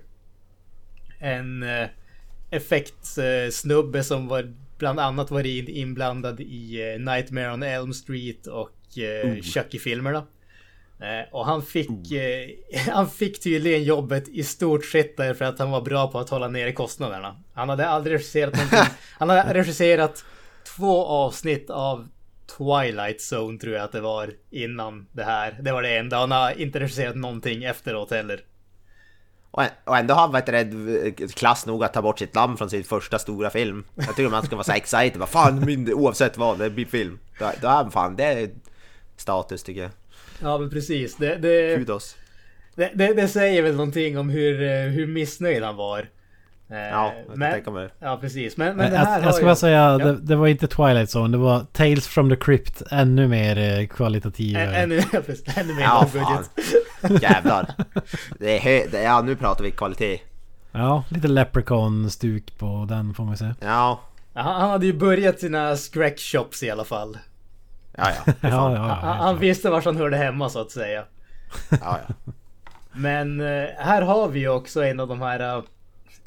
[1.18, 1.86] En uh,
[2.50, 9.42] effektsnubbe som var bland annat varit inblandad i uh, Nightmare on Elm Street och uh,
[9.42, 10.26] Chucky-filmerna.
[11.00, 12.50] Eh, Och han fick, eh,
[12.94, 16.48] han fick tydligen jobbet i stort sett därför att han var bra på att hålla
[16.48, 17.36] nere kostnaderna.
[17.54, 18.78] Han hade aldrig regisserat någonting.
[19.18, 20.24] Han hade regisserat
[20.76, 22.08] två avsnitt av
[22.56, 25.58] Twilight Zone tror jag att det var innan det här.
[25.60, 26.18] Det var det enda.
[26.18, 28.44] Han har inte regisserat någonting efteråt heller.
[29.50, 33.18] Och, ändå har han varit klass nog att ta bort sitt namn från sin första
[33.18, 33.84] stora film.
[33.94, 35.16] Jag tycker man ska vara så excited.
[35.16, 37.18] Vad fan, min, oavsett vad, det blir film.
[37.38, 38.50] Då, då är han fan, det är
[39.16, 39.90] status tycker jag.
[40.42, 41.16] Ja men precis.
[41.16, 42.16] Det, det, Kudos.
[42.74, 46.08] det, det, det säger väl någonting om hur, eh, hur missnöjd han var.
[46.70, 48.06] Eh, Ja, jag men, tänka mig det.
[48.06, 48.56] Ja precis.
[48.56, 49.98] Men, men det här jag, jag ska ju- bara säga, Ja.
[49.98, 52.82] det, det var inte Twilight Zone, det var Tales from the Crypt.
[52.90, 54.56] Ännu mer eh, kvalitativ.
[54.56, 54.96] Ä- eh, Ännu,
[55.56, 56.50] ännu mer Ja, lågbudget.
[57.22, 57.70] Jävlar.
[58.38, 60.20] Det är hö- det, ja, nu pratar vi kvalitet.
[60.72, 63.54] Ja, lite Leprechaun-stuk på den får man säga.
[63.60, 64.00] Ja,
[64.34, 67.18] Ja, Han hade ju börjat sina scratch shops i alla fall.
[67.96, 68.32] ja, ja.
[68.40, 71.04] Ja, ja, ja, Han, han visste var han hörde hemma så att säga.
[71.70, 72.32] ja, ja.
[72.92, 73.40] Men
[73.78, 75.62] här har vi ju också en av de här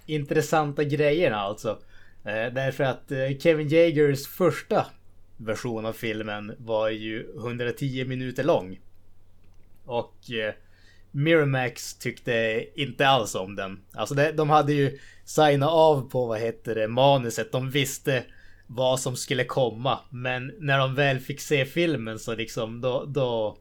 [0.06, 1.70] intressanta grejerna alltså.
[2.24, 4.86] Eh, därför att eh, Kevin Jagers första
[5.38, 8.80] version av filmen var ju 110 minuter lång.
[9.86, 10.54] Och eh,
[11.12, 13.80] Miramax tyckte inte alls om den.
[13.94, 17.52] Alltså det, de hade ju signat av på vad heter det, manuset.
[17.52, 18.24] De visste
[18.68, 20.00] vad som skulle komma.
[20.10, 23.58] Men när de väl fick se filmen så liksom då, då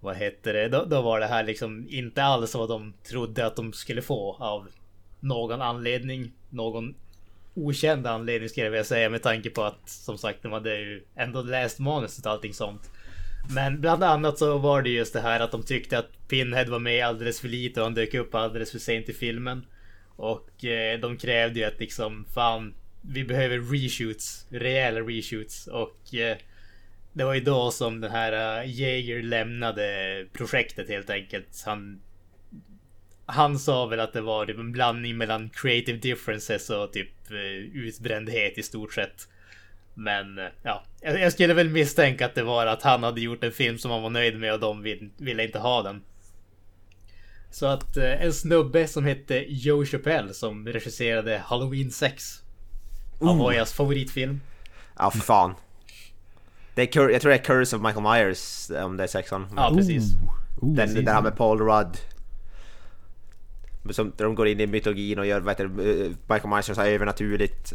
[0.00, 0.68] vad heter det?
[0.68, 4.36] Då, då var det här liksom inte alls vad de trodde att de skulle få
[4.40, 4.68] av
[5.22, 6.32] någon anledning.
[6.50, 6.94] Någon
[7.54, 11.04] okänd anledning skulle jag vilja säga med tanke på att som sagt de hade ju
[11.16, 12.90] ändå läst manuset och allting sånt.
[13.54, 16.78] Men bland annat så var det just det här att de tyckte att Pinhead var
[16.78, 19.66] med alldeles för lite och han dök upp alldeles för sent i filmen.
[20.16, 26.36] Och eh, de krävde ju att liksom fan, vi behöver reshoots, rejäla reshoots och eh,
[27.12, 31.62] det var ju då som den här uh, Jaeger lämnade projektet helt enkelt.
[31.66, 32.00] Han,
[33.32, 37.38] han sa väl att det var typ en blandning mellan creative differences och typ uh,
[37.74, 39.28] utbrändhet i stort sett.
[39.94, 43.52] Men uh, ja, jag, skulle väl misstänka att det var att han hade gjort en
[43.52, 46.02] film som han var nöjd med och de vill, ville inte ha den.
[47.50, 52.42] Så att en snubbe som hette Joe Chappelle som regisserade Halloween 6.
[53.20, 54.40] Avoyas favoritfilm.
[54.98, 55.54] Ja, för fan.
[56.74, 59.46] Det är jag tror det är Curse of Michael Myers om det är sexan.
[59.56, 60.04] Ja, precis.
[60.60, 61.96] Oh, Den, den här med Paul Rudd.
[63.90, 67.74] Som, de går in i mytologin och gör vad heter, det, Michael Myers så övernaturligt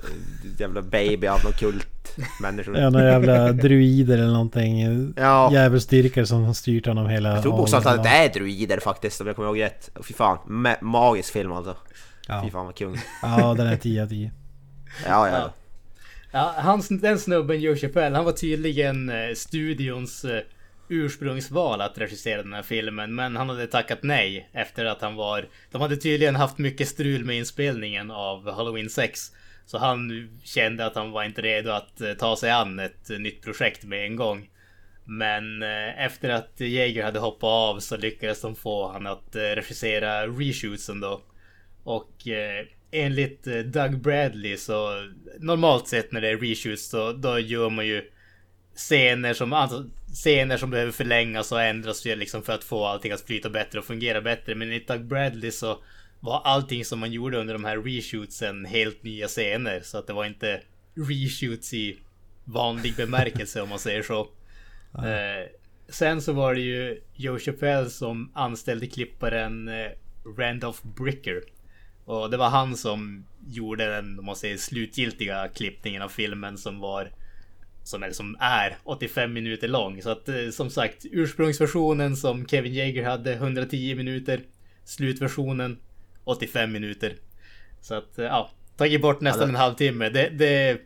[0.59, 2.77] jävla baby av någon kult människor.
[2.77, 5.13] Ja, några jävla druider eller någonting.
[5.17, 5.49] Ja.
[5.51, 7.29] Djävulsdyrkare som har styrt honom hela...
[7.29, 9.89] Jag tror bokstavligt att det är druider faktiskt om jag kommer ihåg rätt.
[10.03, 11.75] Fy fan, ma magisk film alltså.
[12.27, 12.41] Ja.
[12.45, 12.97] Fy fan vad kung.
[13.21, 14.31] Ja, den är 10 av 10.
[15.05, 15.53] Ja, ja.
[16.31, 20.41] Ja, han, den snubben Joe Chappelle, han var tydligen eh, studions eh,
[20.89, 23.15] ursprungsval att regissera den här filmen.
[23.15, 25.45] Men han hade tackat nej efter att han var...
[25.71, 29.31] De hade tydligen haft mycket strul med inspelningen av Halloween 6.
[29.65, 33.19] Så han kände att han var inte redo att eh, ta sig an ett eh,
[33.19, 34.49] nytt projekt med en gång.
[35.05, 40.27] Men eh, efter att Jaeger hade hoppat av så lyckades de få han att regissera
[40.27, 41.21] reshootsen då.
[41.83, 42.11] Och
[42.91, 45.07] enligt Doug Bradley så
[45.39, 48.11] normalt sett när det är reshoots så då gör man ju
[48.75, 53.21] scener som, alltså, scener som behöver förlängas och ändras liksom för att få allting att
[53.21, 54.55] flyta bättre och fungera bättre.
[54.55, 55.79] Men enligt Doug Bradley så
[56.19, 59.81] var allting som man gjorde under de här reshootsen helt nya scener.
[59.83, 60.61] Så att det var inte
[60.95, 61.97] reshoots i
[62.45, 64.27] vanlig bemärkelse om man säger så.
[64.97, 65.49] Eh,
[65.89, 69.91] sen så var det ju Joe Chappelle som anställde klipparen eh,
[70.37, 71.41] Randolph Bricker.
[72.05, 76.79] Och det var han som gjorde den, om man säger slutgiltiga klippningen av filmen som
[76.79, 77.11] var
[77.87, 80.01] som är, som är 85 minuter lång.
[80.01, 84.41] Så att eh, som sagt ursprungsversionen som Kevin Jaeger hade 110 minuter.
[84.85, 85.77] Slutversionen
[86.23, 87.15] 85 minuter.
[87.81, 90.09] Så att eh, ja, tagit bort nästan Ja, det- en halvtimme.
[90.09, 90.81] Det, det,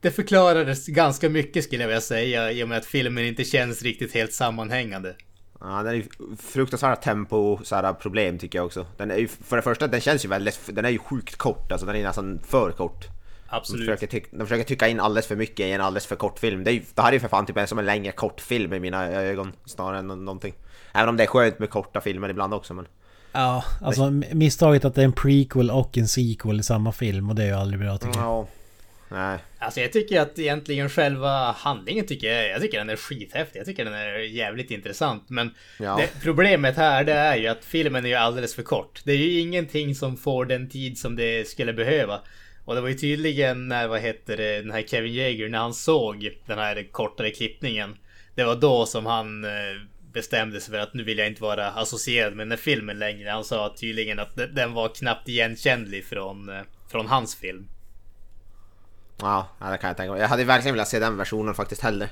[0.00, 3.82] det förklarades ganska mycket skulle jag vilja säga i och med att filmen inte känns
[3.82, 5.14] riktigt helt sammanhängande.
[5.60, 6.04] Ja, den är
[6.36, 8.86] fruktansvärda tempo så här, problem tycker jag också.
[8.96, 11.72] Den är ju, för det första, den känns ju väldigt, den är ju sjukt kort,
[11.72, 13.06] alltså den är nästan för kort.
[13.50, 13.86] De Absolut.
[13.86, 16.64] försöker, tyck, de försöker tycka in alldeles för mycket i en alldeles för kort film.
[16.64, 18.72] Det, är, ju- det här är ju för fan typ en som en längre kortfilm
[18.74, 20.54] i mina ögon snarare än nå- någonting.
[20.94, 22.86] Även om det är skönt med korta filmer ibland också men...
[23.32, 27.34] Ja, alltså misstaget att det är en prequel och en sequel i samma film och
[27.34, 28.26] det är ju aldrig bra tycker jag.
[28.26, 28.46] Ja.
[29.10, 29.38] Nej.
[29.58, 33.58] Alltså jag tycker att egentligen själva handlingen tycker jag, jag tycker den är skithäftig.
[33.58, 35.24] Jag tycker den är jävligt intressant.
[35.28, 35.96] Men Ja.
[35.96, 39.00] det, problemet här det är ju att filmen är ju alldeles för kort.
[39.04, 42.20] Det är ju ingenting som får den tid som det skulle behöva.
[42.68, 45.74] Och det var ju tydligen när, vad heter det, den här Kevin Jaeger när han
[45.74, 47.96] såg den här kortare klippningen.
[48.34, 49.50] Det var då som han eh,
[50.12, 53.30] bestämde sig för att nu vill jag inte vara associerad med den här filmen längre.
[53.30, 57.68] Han sa tydligen att den var knappt igenkännlig från, eh, från hans film.
[59.20, 60.20] Ja, det kan jag tänka mig.
[60.20, 62.08] Jag hade verkligen velat se den versionen faktiskt heller.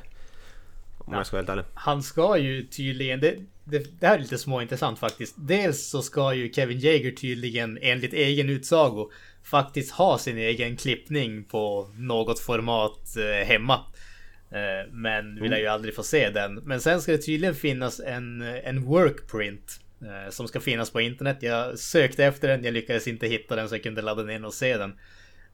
[1.07, 1.65] Om jag ska vara helt ärlig.
[1.75, 5.35] Han ska ju tydligen, det, det, det här är lite småintressant faktiskt.
[5.39, 9.11] Dels så ska ju Kevin Jaeger tydligen enligt egen utsago
[9.43, 13.81] faktiskt ha sin egen klippning på något format eh, hemma.
[14.51, 16.55] Eh, men vill jag ju aldrig få se den.
[16.55, 19.81] Men sen ska det tydligen finnas en, en workprint.
[20.01, 21.37] Eh, som ska finnas på internet.
[21.41, 24.45] Jag sökte efter den, jag lyckades inte hitta den så jag kunde ladda ner den
[24.45, 24.99] och se den.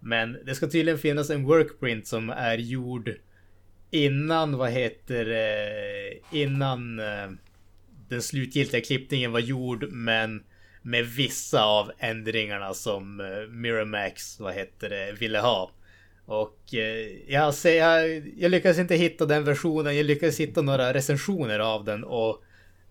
[0.00, 3.14] Men det ska tydligen finnas en workprint som är gjord
[3.92, 7.30] innan, vad heter det, innan eh,
[8.08, 10.42] den slutgiltiga klippningen var gjord men
[10.82, 15.70] med vissa av ändringarna som eh, Miramax, vad heter det, ville ha.
[16.26, 20.94] Och eh, jag, ser, jag, jag lyckades inte hitta den versionen, jag lyckades hitta några
[20.94, 22.42] recensioner av den och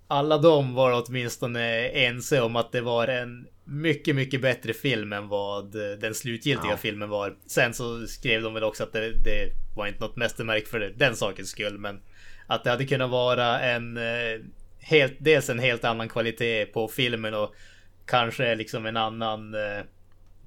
[0.08, 5.28] alla de var åtminstone ense om att det var en mycket, mycket bättre film än
[5.28, 6.78] vad eh, den slutgiltiga Ja.
[6.78, 7.36] filmen var.
[7.48, 10.90] Sen så skrev de väl också att det, det var inte något mästerverk för det,
[10.90, 12.02] den sakens skull, men
[12.48, 14.40] att det hade kunnat vara en eh,
[14.80, 17.56] helt, dels en helt annan kvalitet på filmen och
[18.06, 19.82] kanske liksom en annan eh,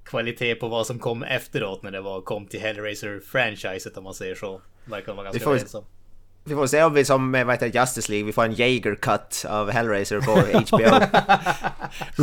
[0.04, 4.34] kvalitet på vad som kom efteråt när det var, kom till Hellraiser-franchiset om man säger
[4.34, 4.60] så.
[4.84, 5.84] Verkar vara ganska överens om.
[6.44, 8.94] Vi får se om vi som med vad heter Justice League, vi får en Jaeger
[8.94, 10.30] cut av Hellraiser på
[10.76, 11.00] HBO.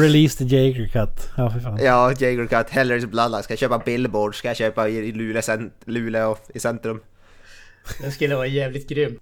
[0.02, 1.30] Release the Jager cut.
[1.38, 1.80] Ja, för fan.
[1.84, 3.44] ja, Jaeger cut, Hellraiser Bloodline.
[3.44, 4.36] Ska jag köpa billboard?
[4.36, 7.00] Ska jag köpa i i Luleå, cent- Luleå i centrum?
[8.02, 9.20] Den skulle vara jävligt grym.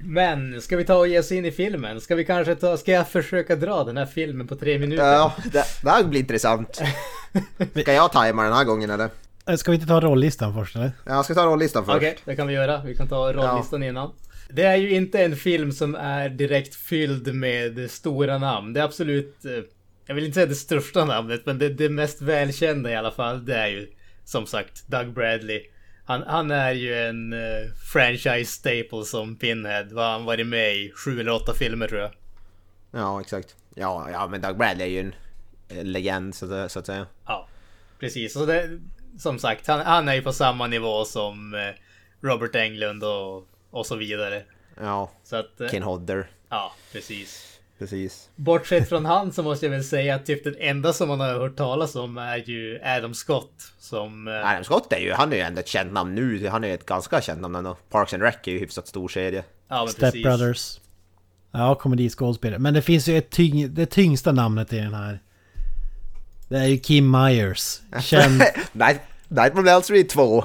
[0.00, 2.00] Men, ska vi ta och ge oss in i filmen?
[2.00, 5.04] Ska vi kanske ta, ska jag försöka dra den här filmen på tre minuter?
[5.12, 6.80] Ja, det, det här blir intressant.
[7.80, 9.08] Ska jag tajma den här gången eller?
[9.48, 10.92] Eh, Ska vi inte ta rollistan först eller?
[11.06, 11.96] Ja, Jag ska ta rollistan först.
[11.96, 12.82] Okej, det kan vi göra.
[12.84, 14.12] Vi kan ta rollistan innan.
[14.50, 18.72] Det är ju inte en film som är direkt fylld med stora namn.
[18.72, 19.52] Det är absolut, eh,
[20.06, 23.44] jag vill inte säga det största namnet, men det, det mest välkända i alla fall,
[23.44, 23.88] det är ju
[24.24, 25.62] som sagt Doug Bradley.
[26.04, 27.38] Han, han är ju en eh,
[27.92, 29.84] franchise staple som Pinhead.
[29.90, 30.92] Vad har han varit med i?
[31.04, 32.10] Sju eller åtta filmer tror jag.
[32.90, 33.56] Ja, exakt.
[33.74, 35.14] Ja, ja men Doug Bradley är ju en
[35.68, 37.06] eh, legend så, att- så att säga.
[37.26, 37.48] Ja,
[38.00, 38.32] precis.
[38.32, 38.78] Så det,
[39.18, 41.60] som sagt, han, han är ju på samma nivå som eh,
[42.28, 44.42] Robert Englund och, och så vidare.
[44.80, 46.30] Ja, Så att, eh, Ken Hodder.
[46.48, 47.44] ja, precis.
[47.78, 48.28] Precis.
[48.36, 51.34] Bortsett från han så måste jag väl säga att typ den enda som man har
[51.34, 53.72] hört talas om är ju Adam Scott.
[53.78, 54.28] Som...
[54.28, 56.48] eh, Adam Scott är ju, han är ju ändå ett känt namn nu.
[56.48, 57.76] Han är ju ett ganska känt namn ändå.
[57.90, 59.44] Parks and Rec är ju hyfsat stor serie.
[59.68, 60.22] Ja, men Step precis.
[60.22, 60.80] Brothers.
[61.52, 62.58] Ja, komediskådespelare.
[62.58, 65.20] Men det finns ju ett tyng, det tyngsta namnet i den här.
[66.48, 67.80] Det är ju Kim Myers.
[68.00, 68.38] Känd...
[68.72, 70.44] Night, Nightmare on Elm Street 2.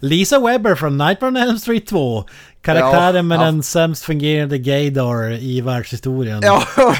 [0.00, 2.24] Lisa Webber från Nightmare on Elm Street 2.
[2.62, 3.44] Karaktären Ja, med ja.
[3.44, 6.40] den sämst fungerande gaydar i världshistorien.
[6.42, 6.62] Ja.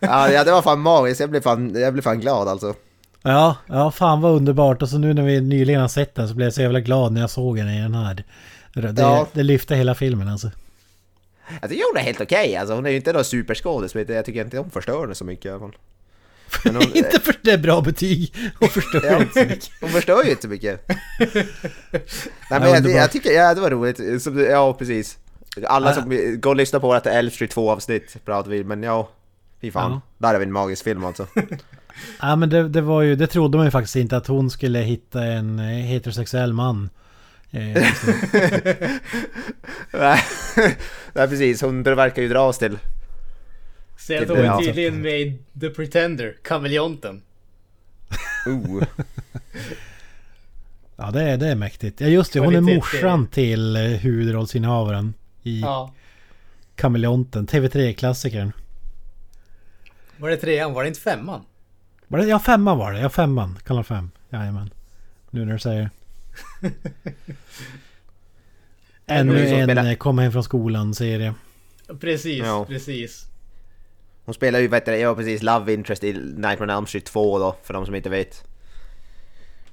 [0.00, 1.20] ja, ja, det var fan magiskt.
[1.20, 2.74] Jag blev fan, jag blev fan glad alltså.
[3.22, 4.82] Ja, ja fan vad underbart.
[4.82, 7.12] Och så nu när vi nyligen har sett den så blev jag så jävla glad
[7.12, 8.24] när jag såg den i den här.
[8.74, 9.26] Det, Ja.
[9.32, 10.50] det lyfte hela filmen alltså.
[11.68, 12.56] Tycker hon är helt okej.
[12.56, 15.24] Alltså, hon är ju inte någon superskådis, men jag tycker inte hon förstör henne så
[15.24, 15.76] mycket i alla fall.
[16.64, 19.20] Men hon, inte för det är bra betyg och förstår Ja.
[19.20, 19.70] inte så mycket.
[19.80, 20.88] hon förstör ju inte så mycket.
[20.90, 22.02] Nej
[22.50, 24.22] men Ja, jag, jag tycker, ja det var roligt.
[24.22, 25.18] Som, ja precis.
[25.66, 29.08] Alla som går och lyssnar på vårt Elf Street 2 avsnitt pratar vi, men ja.
[29.60, 29.90] Fy fan.
[29.92, 30.00] Ja.
[30.28, 31.26] Där är vi en magisk film alltså.
[32.20, 34.78] Ja men det, det var ju, det trodde man ju faktiskt inte att hon skulle
[34.78, 36.90] hitta en heterosexuell man.
[37.52, 38.12] Eh, så-
[39.98, 40.22] Nej
[41.12, 42.78] Nej, precis, hon verkar ju dra oss till.
[44.08, 47.22] Tog blir hon alltså- tydligen med i The Pretender, kameleonten.
[48.46, 48.82] Oh.
[50.96, 52.00] ja det är, det är mäktigt.
[52.00, 55.94] Ja just det, hon är morsan till eh, huvudrollsinnehavaren i Ja.
[56.76, 58.52] Kameleonten, TV3-klassikern.
[60.16, 60.72] Var det trean?
[60.72, 61.40] Var det inte femman?
[62.08, 63.58] Var det, ja femman var det, ja femman.
[63.66, 64.10] Kanal 5.
[64.30, 64.70] Jajamän.
[65.30, 65.90] Nu när du säger det.
[69.06, 71.34] Ännu en spelar- Kom hem från skolan-serie.
[72.00, 72.64] Precis, Ja.
[72.64, 73.26] precis.
[74.24, 77.38] Hon spelar ju, vet du, ja precis, Love Interest i Nightmare on Elm Street 2
[77.38, 78.44] då, för de som inte vet.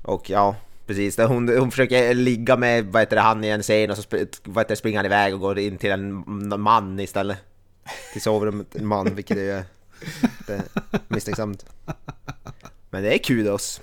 [0.01, 0.55] Och ja,
[0.87, 1.17] precis.
[1.17, 4.03] Hon, hon försöker ligga med, vad heter det, han i en scen och så
[4.43, 6.23] vad heter det, springer han iväg och går in till en
[6.61, 7.37] man istället.
[8.13, 9.63] Till sovrummet, en man, vilket är
[10.21, 10.63] lite
[11.07, 11.65] misstänksamt.
[12.89, 13.81] Men det är kudos.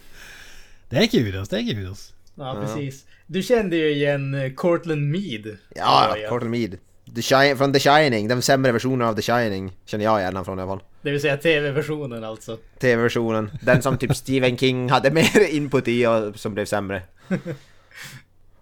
[0.88, 2.13] Det är kudos, det är kudos.
[2.34, 3.04] Ja, precis.
[3.26, 5.56] Du kände ju igen eh, Cortland Mead.
[5.74, 6.76] Ja, ja, Cortland Mead.
[7.14, 10.62] The från The Shining, den sämre versionen av The Shining känner jag igen från i
[10.62, 10.82] alla fall.
[11.02, 12.58] Det vill säga tv-versionen alltså.
[12.78, 13.50] TV-versionen.
[13.62, 17.02] Den som typ Stephen King hade mer input i och som blev sämre.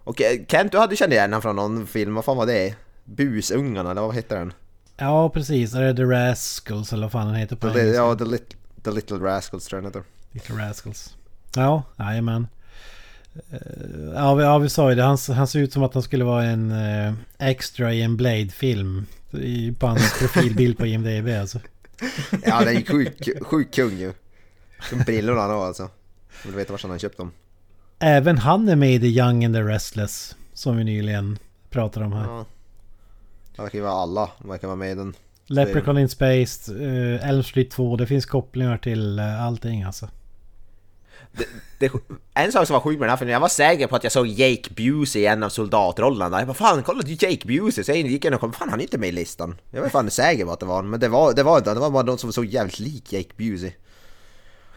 [0.03, 2.75] Och eh, Kent, du hade känt igen från någon film, vad fan var det?
[3.03, 4.53] Busungarna, eller vad heter den?
[4.97, 8.01] Ja precis, är det The Rascals eller vad fan den heter på The, engelska?
[8.01, 10.11] ja, the, lit, the Little Rascals tror jag den heter.
[10.31, 11.15] Little Rascals.
[11.55, 12.47] Ja, jajamän.
[13.51, 13.59] Eh,
[14.15, 15.03] Ja vi, ja, vi sa ju det.
[15.03, 19.05] Han, han ser ut som att han skulle vara en eh, extra i en Blade-film.
[19.79, 21.59] På hans profilbild på IMDB alltså.
[22.45, 24.13] Ja, den är ju sjuk, sjuk kung ju.
[24.89, 25.89] De brillorna han har alltså.
[26.43, 27.31] Jag vill veta var han har köpt dem.
[27.99, 30.35] Även han är med i The Young and the Restless.
[30.53, 31.37] Som vi nyligen
[31.69, 32.25] pratade om här.
[32.25, 32.45] Ja.
[33.55, 35.13] Det verkar ju vara alla, de verkar vara med i den.
[35.45, 37.95] Leprechaun in Space, uh, Elm Street 2.
[37.95, 40.09] Det finns kopplingar till uh, allting alltså.
[41.77, 41.91] Det,
[42.33, 44.11] en sak som var sjuk med den här filmen, jag var säker på att jag
[44.13, 46.39] såg Jake Busey i en av soldatrollerna.
[46.39, 47.83] Jag bara fan, kolla det är Jake Busey!
[47.83, 48.53] Så jag gick in och kom.
[48.53, 49.55] fan han är inte med i listan.
[49.71, 51.73] Jag var fan säker på att det var han, men det var det var inte,
[51.73, 53.71] det var bara någon som såg jävligt lik Jake Busey.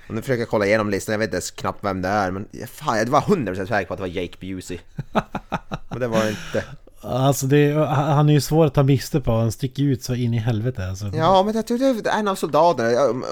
[0.09, 2.31] Och nu försöker jag kolla igenom listan, jag vet inte ens knappt vem det är,
[2.31, 4.79] men fan, jag var 100% säker på att det var Jake Busey.
[5.91, 6.65] Men det var det inte.
[7.07, 9.33] Alltså det, han är ju svår att ta miste på.
[9.33, 11.11] Han sticker ut så in i helvete alltså.
[11.15, 12.91] Ja, men jag tror det är en av soldaterna.
[12.91, 13.23] Jag,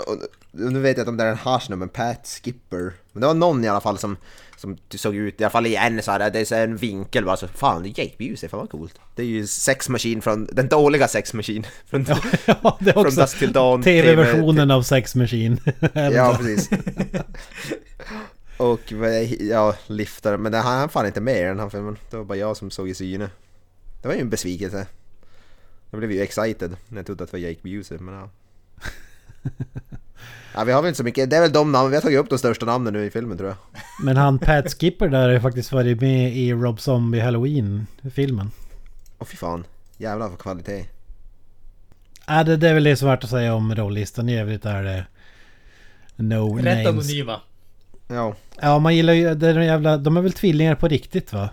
[0.53, 2.93] nu vet jag inte om det är en hash nu, men Pat Skipper.
[3.13, 4.17] Men det var någon i alla fall som,
[4.57, 7.37] som såg ut, i alla fall i en så här, det är en vinkel bara
[7.37, 9.01] så fan det är Jake Busey, fan vad coolt.
[9.15, 11.67] Det är ju Sex Machine från, den dåliga Sex Machine.
[11.87, 12.07] Från,
[12.47, 13.83] Ja, det är från också Dusk Till Dawn.
[13.83, 15.61] TV-versionen av Sex Machine.
[15.95, 16.71] Ja, precis.
[18.57, 18.93] Och
[19.41, 20.37] ja, liftar.
[20.37, 21.97] Men det, han han fan inte med i den här filmen.
[22.11, 23.31] Det var bara jag som såg i syne.
[24.05, 24.87] Det var ju en besvikelse.
[25.91, 28.31] Jag blev ju excited när jag trodde att det var Jake Busey, men ja.
[30.55, 30.65] ja.
[30.65, 32.31] Vi har väl inte så mycket, det är väl de namn, vi har tagit upp
[32.31, 33.57] de största namnen nu i filmen tror jag.
[34.03, 38.51] Men han Pat Skipper där har ju faktiskt varit med i Rob Zombie Halloween-filmen.
[39.19, 39.65] Åh fy fan,
[39.97, 40.87] jävlar för kvalitet.
[42.27, 44.29] Ja, det, det är väl det som är värt att säga om rollistan.
[44.29, 45.07] I övrigt är det...
[46.17, 46.87] No Rätt names.
[46.87, 47.41] anonyma.
[48.09, 49.35] Ja, Ja, man gillar ju...
[49.35, 51.51] Det är de, jävla, de är väl tvillingar på riktigt va?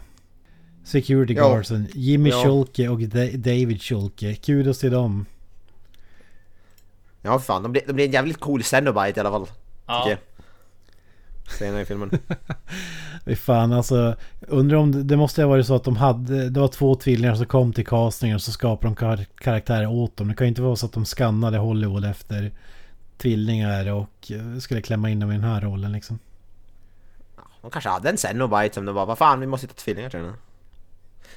[0.83, 1.47] Security Ja.
[1.49, 1.87] Guardsen.
[1.93, 2.43] Jimmy Ja.
[2.43, 4.35] Schulke och Da- David Schulke.
[4.35, 5.25] Kudos till dem.
[7.21, 9.47] ja för fan, de blir, de blir en jävligt cool Cenobite i alla fall.
[9.87, 10.03] Ja.
[10.03, 10.19] Tycker jag.
[11.59, 12.11] Senare i filmen.
[13.25, 14.15] Fy fan alltså.
[14.47, 16.49] Undrar om det, det måste ha varit så att de hade...
[16.49, 20.17] Det var två tvillingar som kom till castingen och så skapade de kar, karaktärer åt
[20.17, 20.27] dem.
[20.27, 22.51] Det kan ju inte vara så att de skannade Hollywood efter
[23.17, 26.19] tvillingar och eh, skulle klämma in dem i den här rollen liksom.
[27.61, 30.19] De kanske hade en Cenobite som de bara, vad fan vi måste hitta tvillingar till
[30.19, 30.33] den.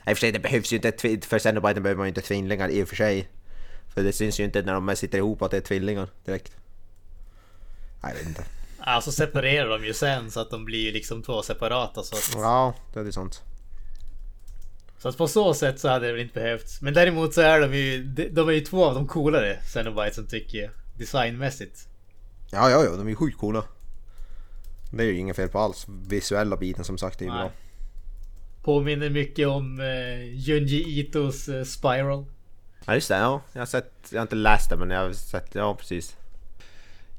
[0.06, 2.68] I och för sig det behövs ju inte, för Cenobiten behöver man ju inte tvillingar
[2.68, 3.28] i och för sig.
[3.94, 6.52] För det syns ju inte när de sitter ihop att det är tvillingar direkt.
[8.02, 8.44] Nej, jag vet inte.
[8.78, 12.02] Alltså separerar de ju sen så att de blir ju liksom två separata.
[12.02, 13.42] Så att, Ja, det är ju sånt.
[14.98, 16.80] så att på så sätt så hade det väl inte behövts.
[16.82, 20.58] Men däremot så är de ju, de är ju två av de coolare Cenobitesen tycker
[20.58, 20.70] jag.
[20.98, 21.88] Designmässigt.
[22.50, 23.64] Ja, ja, ja, de är ju sjukt coola.
[24.92, 25.86] Det är ju inget fel på alls.
[25.88, 27.38] Visuella biten som sagt är ju Nej.
[27.40, 27.50] bra.
[28.64, 32.24] Påminner mycket om eh, Junji Itos eh, Spiral.
[32.86, 33.40] Ja just det, ja.
[33.52, 36.16] Jag har sett, jag har inte läst det men jag har sett, ja precis.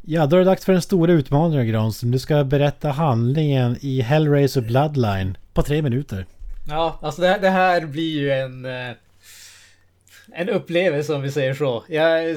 [0.02, 2.12] Ja, då är det dags för den stora utmaningen Granström.
[2.12, 6.26] Du ska berätta handlingen i Hellraiser Bloodline på tre minuter.
[6.68, 8.66] Ja, alltså det, det här blir ju en...
[8.66, 8.92] eh,
[10.34, 11.84] En upplevelse om vi säger så.
[11.90, 12.36] Jag,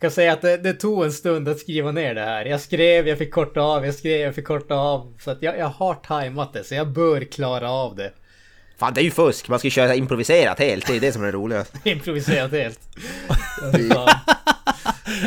[0.00, 2.44] kan säga att det, det tog en stund att skriva ner det här.
[2.44, 5.14] Jag skrev, jag fick korta av, jag skrev, jag fick korta av.
[5.20, 8.12] Så att jag, jag har tajmat det, så jag bör klara av det.
[8.78, 11.22] Fan det är ju fusk, man ska ju köra improviserat helt, det är det som
[11.22, 11.64] är det roliga.
[11.84, 12.80] Improviserat helt.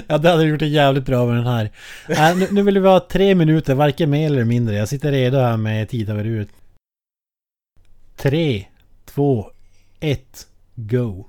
[0.08, 1.72] Ja, det hade gjort det jävligt bra med den här.
[2.10, 4.76] Äh, nu, nu vill vi ha tre minuter, varken mer eller mindre.
[4.76, 6.50] Jag sitter redo här med tid över ut.
[8.16, 8.66] Tre,
[9.06, 9.52] två,
[10.00, 11.26] ett, go.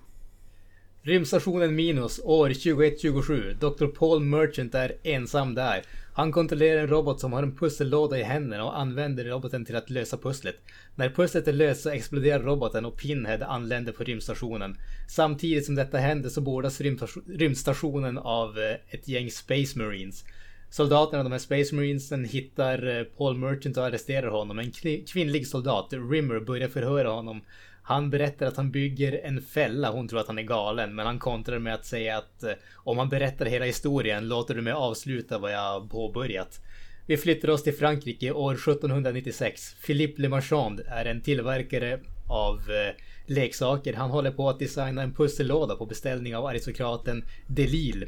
[1.07, 3.57] Rymdstationen Minus, år 2127.
[3.61, 3.87] Dr.
[3.87, 5.83] Paul Merchant är ensam där.
[6.15, 9.91] Han kontrollerar en robot som har en pussellåda i händerna och använder roboten till att
[9.91, 10.57] lösa pusslet.
[10.95, 14.77] När pusslet är löst så exploderar roboten och Pinhead anländer på rymdstationen.
[15.09, 16.81] Samtidigt som detta händer så bordas
[17.27, 20.25] rymdstationen av eh, ett gäng Space Marines.
[20.71, 24.59] Soldaterna, de här Space Marinesen, hittar eh, Paul Merchant och arresterar honom.
[24.59, 24.73] En
[25.07, 27.41] kvinnlig soldat, Rimmer, börjar förhöra honom.
[27.87, 29.91] Han berättar att han bygger en fälla.
[29.91, 32.99] Hon tror att han är galen, men han kontrar med att säga att eh, om
[32.99, 36.61] han berättar hela historien låter du mig avsluta vad jag påbörjat.
[37.07, 39.75] Vi flyttar oss till Frankrike år 1796.
[39.87, 42.95] Philippe Le Marchand är en tillverkare av eh,
[43.27, 43.95] leksaker.
[43.95, 48.07] Han håller på att designa en pussellåda på beställning av aristokraten Delille.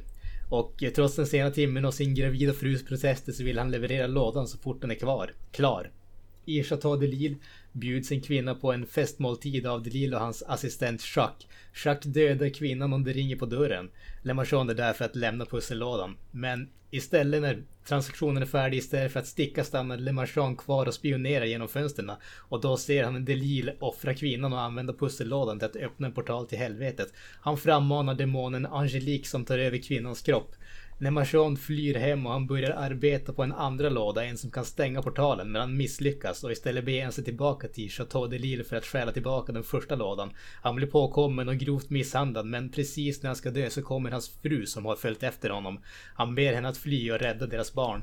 [0.51, 4.07] Och eh, trots den sena timmen och sin gravida frus protester så vill han leverera
[4.07, 5.91] lådan så fort den är kvar, klar.
[6.45, 7.37] I Chateau de Lille
[7.77, 11.47] bjuds en kvinna på en festmåltid av Delil och hans assistent Jacques.
[11.85, 13.91] Jacques dödar kvinnan om det ringer på dörren.
[14.23, 16.17] Lémarchand är där för att lämna pussellådan.
[16.31, 21.45] Men istället när transaktionen är färdig, istället för att sticka stannar Lémarchand kvar och spionerar
[21.45, 22.11] genom fönstren.
[22.49, 26.47] Och då ser han Delil offra kvinnan och använda pussellådan till att öppna en portal
[26.47, 27.13] till helvetet.
[27.41, 30.55] Han frammanar demonen Angelique som tar över kvinnans kropp.
[30.99, 34.65] När Marchand flyr hem och han börjar arbeta på en andra låda, en som kan
[34.65, 38.65] stänga portalen, men han misslyckas och istället beger han sig tillbaka till Chateau de Lille
[38.65, 40.31] för att stjäla tillbaka den första lådan.
[40.63, 44.29] Han blir påkommen och grovt misshandlad, men precis när han ska dö så kommer hans
[44.29, 45.81] fru som har följt efter honom.
[46.15, 48.03] Han ber henne att fly och rädda deras barn.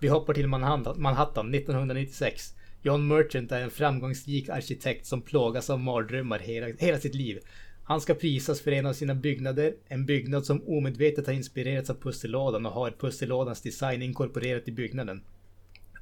[0.00, 2.54] Vi hoppar till Manhattan, Manhattan 1996.
[2.82, 7.38] John Merchant är en framgångsrik arkitekt som plågas av mardrömmar hela, hela sitt liv.
[7.86, 11.94] Han ska prisas för en av sina byggnader, en byggnad som omedvetet har inspirerats av
[11.94, 15.22] pussellådan och har pussellådans design inkorporerat i byggnaden.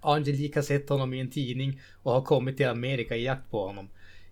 [0.01, 3.67] Angelique har sett honom i en tidning och har kommit till Amerika i jakt på
[3.67, 3.89] honom.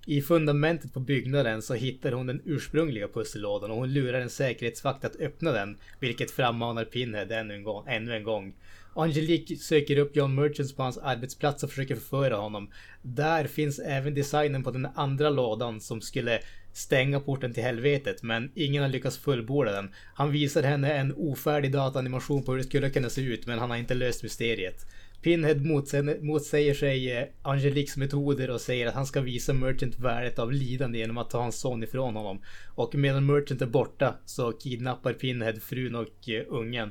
[0.07, 5.05] I fundamentet på byggnaden så hittar hon den ursprungliga pussellådan och hon lurar en säkerhetsvakt
[5.05, 7.84] att öppna den, vilket frammanar Pinhead ännu en gång.
[7.88, 8.55] Ännu en gång.
[8.94, 12.70] Angelique söker upp John Merchants på hans arbetsplats och försöker förföra honom.
[13.03, 16.40] Där finns även designen på den andra lådan som skulle
[16.72, 19.90] stänga porten till helvetet, men ingen har lyckats fullborda den.
[20.14, 23.70] Han visar henne en ofärdig dataanimation på hur det skulle kunna se ut, men han
[23.70, 24.86] har inte löst mysteriet.
[25.22, 30.38] Pinhead motsäger, motsäger sig eh, Angeliques metoder och säger att han ska visa Merchant värdet
[30.38, 32.42] av lidande genom att ta hans son ifrån honom.
[32.74, 36.90] Och medan Merchant är borta så kidnappar Pinhead frun och eh, ungen.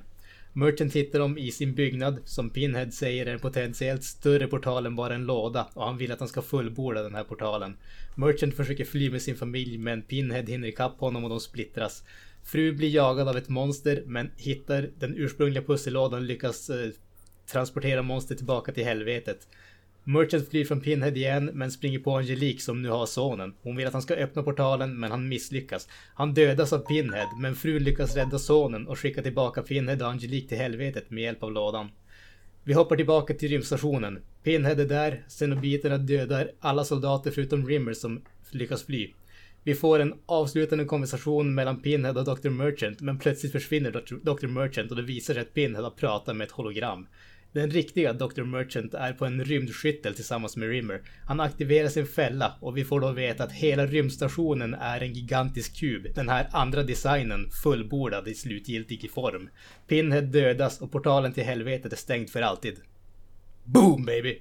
[0.59, 4.95] Merchant hittar dem i sin byggnad, som Pinhead säger är en potentiellt större portal än
[4.95, 7.77] bara en låda och han vill att han ska fullborda den här portalen.
[8.15, 12.03] Merchant försöker fly med sin familj men Pinhead hinner ikapp honom och de splittras.
[12.43, 16.89] Fru blir jagad av ett monster men hittar den ursprungliga pussellådan och lyckas eh,
[17.51, 19.47] transportera monstret tillbaka till helvetet.
[20.03, 23.53] Merchant flyr från Pinhead igen, men springer på Angelique som nu har sonen.
[23.61, 25.87] Hon vill att han ska öppna portalen, men han misslyckas.
[26.13, 30.49] Han dödas av Pinhead, men frun lyckas rädda sonen och skicka tillbaka Pinhead och Angelique
[30.49, 31.89] till helvetet med hjälp av lådan.
[32.63, 34.19] Vi hoppar tillbaka till rymdstationen.
[34.43, 38.21] Pinhead är där, xenobiterna dödar alla soldater förutom Rimmer som
[38.51, 39.13] lyckas fly.
[39.63, 42.49] Vi får en avslutande konversation mellan Pinhead och Dr.
[42.49, 43.91] Merchant, men plötsligt försvinner
[44.23, 44.47] Dr.
[44.47, 47.07] Merchant och det visar sig att Pinhead har pratat med ett hologram.
[47.51, 48.43] Den riktiga Dr.
[48.43, 51.01] Merchant är på en rymdskyttel tillsammans med Rimmer.
[51.25, 55.79] Han aktiverar sin fälla och vi får då veta att hela rymdstationen är en gigantisk
[55.79, 56.07] kub.
[56.15, 59.49] Den här andra designen fullbordad i slutgiltig form.
[59.87, 62.75] Pinhead dödas och portalen till helvetet är stängd för alltid.
[63.63, 64.37] Boom baby!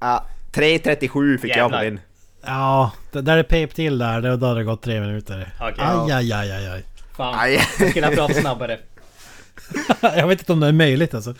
[0.00, 1.84] Ja, 3.37 fick jag på Jävlar.
[1.84, 2.00] min.
[2.42, 4.36] Ja, det där är pep till där.
[4.36, 5.54] Då hade det gått tre minuter.
[5.60, 5.74] Okej.
[5.78, 6.84] Aj, aj, aj, aj, aj.
[7.16, 7.54] Fan, Aj.
[7.80, 8.78] jag skulle ha pratat snabbare.
[10.00, 11.34] Jag vet inte om det är möjligt alltså.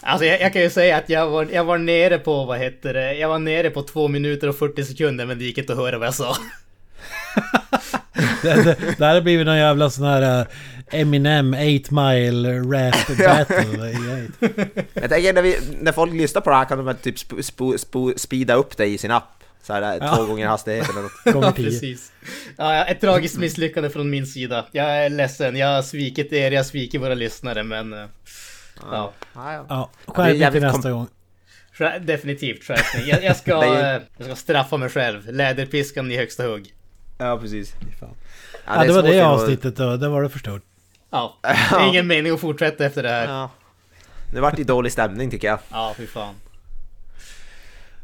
[0.00, 2.94] Alltså jag, jag kan ju säga att jag var, jag var nere på, vad heter
[2.94, 5.78] det, jag var nere på 2 minuter och 40 sekunder men det gick inte att
[5.78, 6.36] höra vad jag sa.
[8.42, 10.46] Det, det, det här har blivit någon jävla sån här eh,
[11.00, 11.60] Eminem 8
[11.94, 14.28] mile rap battle.
[14.94, 17.32] Jag tänker när, vi, när folk lyssnar på det här kan de väl typ sp,
[17.48, 19.41] sp, sp, speeda upp det i sin app.
[19.62, 20.16] Så här, Ja.
[20.16, 21.24] två gånger hastigheten eller något.
[21.34, 21.64] Gånger Ja, tio.
[21.64, 22.12] precis.
[22.58, 24.66] Ja, ja, ett tragiskt misslyckande från min sida.
[24.72, 27.92] Jag är ledsen, jag har svikit er, jag svikit våra lyssnare men...
[27.92, 28.04] eh,
[28.90, 29.66] Ja, Ja, ja.
[29.68, 31.08] Ja, Det är skärpning till nästa kom- gång.
[32.06, 33.06] definitivt skärpning.
[33.08, 35.32] Jag, jag, ska, Det eh, jag ska straffa mig själv.
[35.32, 36.74] Läderpiskan i högsta hugg.
[37.18, 37.72] ja precis.
[38.00, 38.08] Fan.
[38.66, 39.96] Ja, Ja, det var det avsnittet då.
[39.96, 40.62] Det var det förstört.
[41.10, 43.26] Ja, det är ingen mening att fortsätta efter det här.
[43.28, 43.50] Ja.
[44.34, 45.58] Det vart ju dålig stämning tycker jag.
[45.70, 46.34] Ja, fy fan.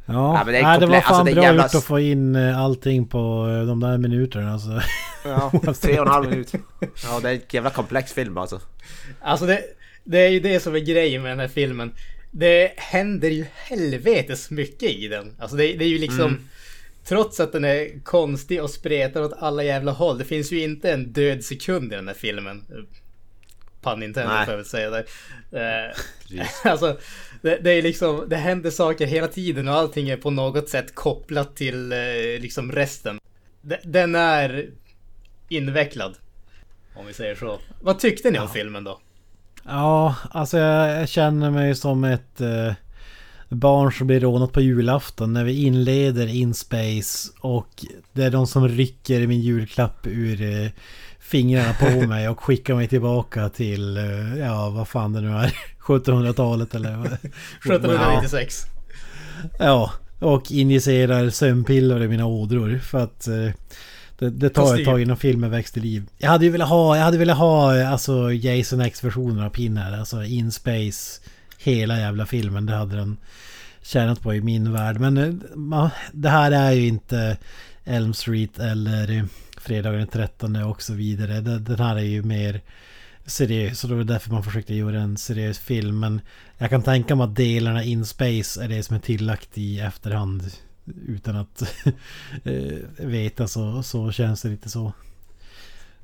[0.08, 1.62] Ja, Ja, men det är Nej, det var komplett- fan alltså, det är bra jävla-
[1.62, 3.18] gjort att få in eh, allting på
[3.60, 4.80] eh, de där minuterna alltså.
[5.24, 6.52] Ja, tre och en halv minut.
[7.04, 8.60] Ja, det är en jävla komplex film alltså.
[9.20, 9.62] Alltså det,
[10.04, 11.92] det är ju det som är grejen med den här filmen.
[12.30, 15.34] Det händer ju helvetes mycket i den.
[15.38, 16.38] Alltså det, det är ju liksom...
[17.04, 20.18] Trots att den är konstig och spretar åt alla jävla håll.
[20.18, 22.64] Det finns ju inte en död sekund i den här filmen.
[23.82, 24.44] Pun intended Nej.
[24.44, 25.04] får jag väl säga där.
[25.52, 25.94] Eh,
[26.70, 26.98] alltså,
[27.42, 30.94] det, det är liksom, det händer saker hela tiden och allting är på något sätt
[30.94, 31.98] kopplat till eh,
[32.40, 33.18] liksom resten.
[33.62, 34.70] De- Den är
[35.48, 36.14] invecklad.
[36.96, 37.58] Om vi säger så.
[37.80, 39.00] Vad tyckte ni om filmen då?
[39.64, 42.72] Ja, alltså jag, jag känner mig som ett eh,
[43.48, 48.46] barn som blir rånat på julafton när vi inleder In Space och det är de
[48.46, 50.70] som rycker min julklapp ur eh,
[51.28, 55.54] fingrarna på mig och skickar mig tillbaka till, eh, ja vad fan det nu är,
[55.80, 57.06] 1700-talet eller vad?
[57.06, 58.66] 1796.
[59.58, 63.50] Ja, och injicerar sömnpiller i mina ådror för att eh,
[64.18, 66.06] det, det tar ett tag innan filmen väcks till liv.
[66.18, 69.98] Jag hade ju velat ha, jag hade velat ha eh, alltså Jason X-versionen av Pinhead,
[69.98, 71.20] alltså In Space.
[71.58, 73.16] Hela jävla filmen, det hade den
[73.82, 75.00] tjänat på i min värld.
[75.00, 75.40] Men
[76.12, 77.36] det här är ju inte
[77.84, 79.28] Elm Street eller
[79.68, 81.40] Fredagen den 13 och så vidare.
[81.40, 82.60] Den här är ju mer
[83.26, 83.80] seriös.
[83.80, 86.00] Så det var därför man försökte göra en seriös film.
[86.00, 86.20] Men
[86.58, 90.50] jag kan tänka mig att delarna in space är det som är tillagt i efterhand.
[91.06, 91.62] Utan att
[92.44, 94.92] eh, veta så, så känns det lite så.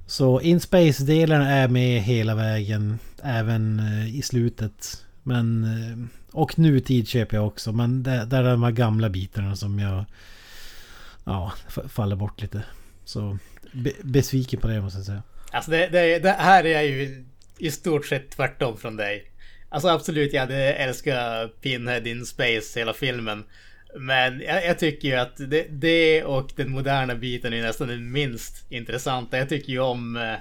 [0.07, 2.99] Så in space-delen är med hela vägen.
[3.23, 5.05] Även eh, i slutet.
[5.23, 5.65] Men...
[5.65, 7.73] Eh, och nutid köper jag också.
[7.73, 10.05] Men det, det är de här gamla bitarna som jag...
[11.25, 11.53] Ja,
[11.89, 12.62] faller bort lite.
[13.05, 13.39] Så
[13.75, 15.22] be, besviken på det måste jag säga.
[15.51, 17.25] Alltså det, det, det här är ju
[17.59, 19.31] i stort sett tvärtom från dig.
[19.68, 23.45] Alltså absolut, jag hade älskat Pinhead in Space hela filmen.
[23.99, 28.12] Men jag, jag tycker ju att det, det och den moderna biten är nästan den
[28.12, 29.39] minst intressanta.
[29.39, 30.16] Jag tycker ju om...
[30.16, 30.37] Eh,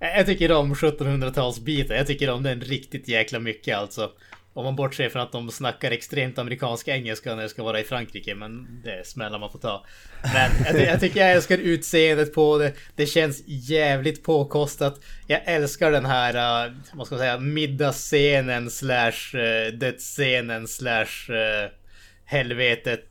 [0.00, 1.96] jag tycker om 1700-talsbiten.
[1.96, 4.10] Jag tycker om den riktigt jäkla mycket alltså.
[4.56, 7.84] Om man bortser från att de snackar extremt amerikansk engelska när det ska vara i
[7.84, 8.34] Frankrike.
[8.34, 9.84] Men det är smällar man får ta.
[10.22, 12.72] Men jag, jag tycker jag älskar utseendet på det.
[12.96, 15.00] Det känns jävligt påkostat.
[15.26, 21.70] Jag älskar den här, uh, vad ska man säga, middagsscenen slash uh, dödsscenen slash uh,
[22.24, 23.08] helvetet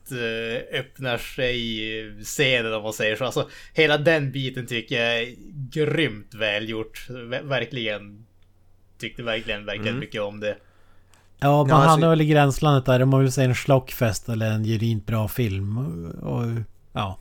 [0.72, 1.80] öppnar sig
[2.24, 3.24] scenen om man säger så.
[3.24, 5.34] Alltså hela den biten tycker jag är
[5.70, 7.06] grymt välgjort.
[7.08, 8.26] Ver- Verkligen.
[8.98, 10.00] Tyckte verkligen, verkligen Mm.
[10.00, 10.56] mycket om det.
[11.38, 13.02] Ja, man Ja, alltså- hamnar väl i gränslandet där.
[13.02, 15.78] Om man vill säga en schlockfest eller en genuint bra film.
[16.22, 16.44] Och,
[16.92, 17.18] ja.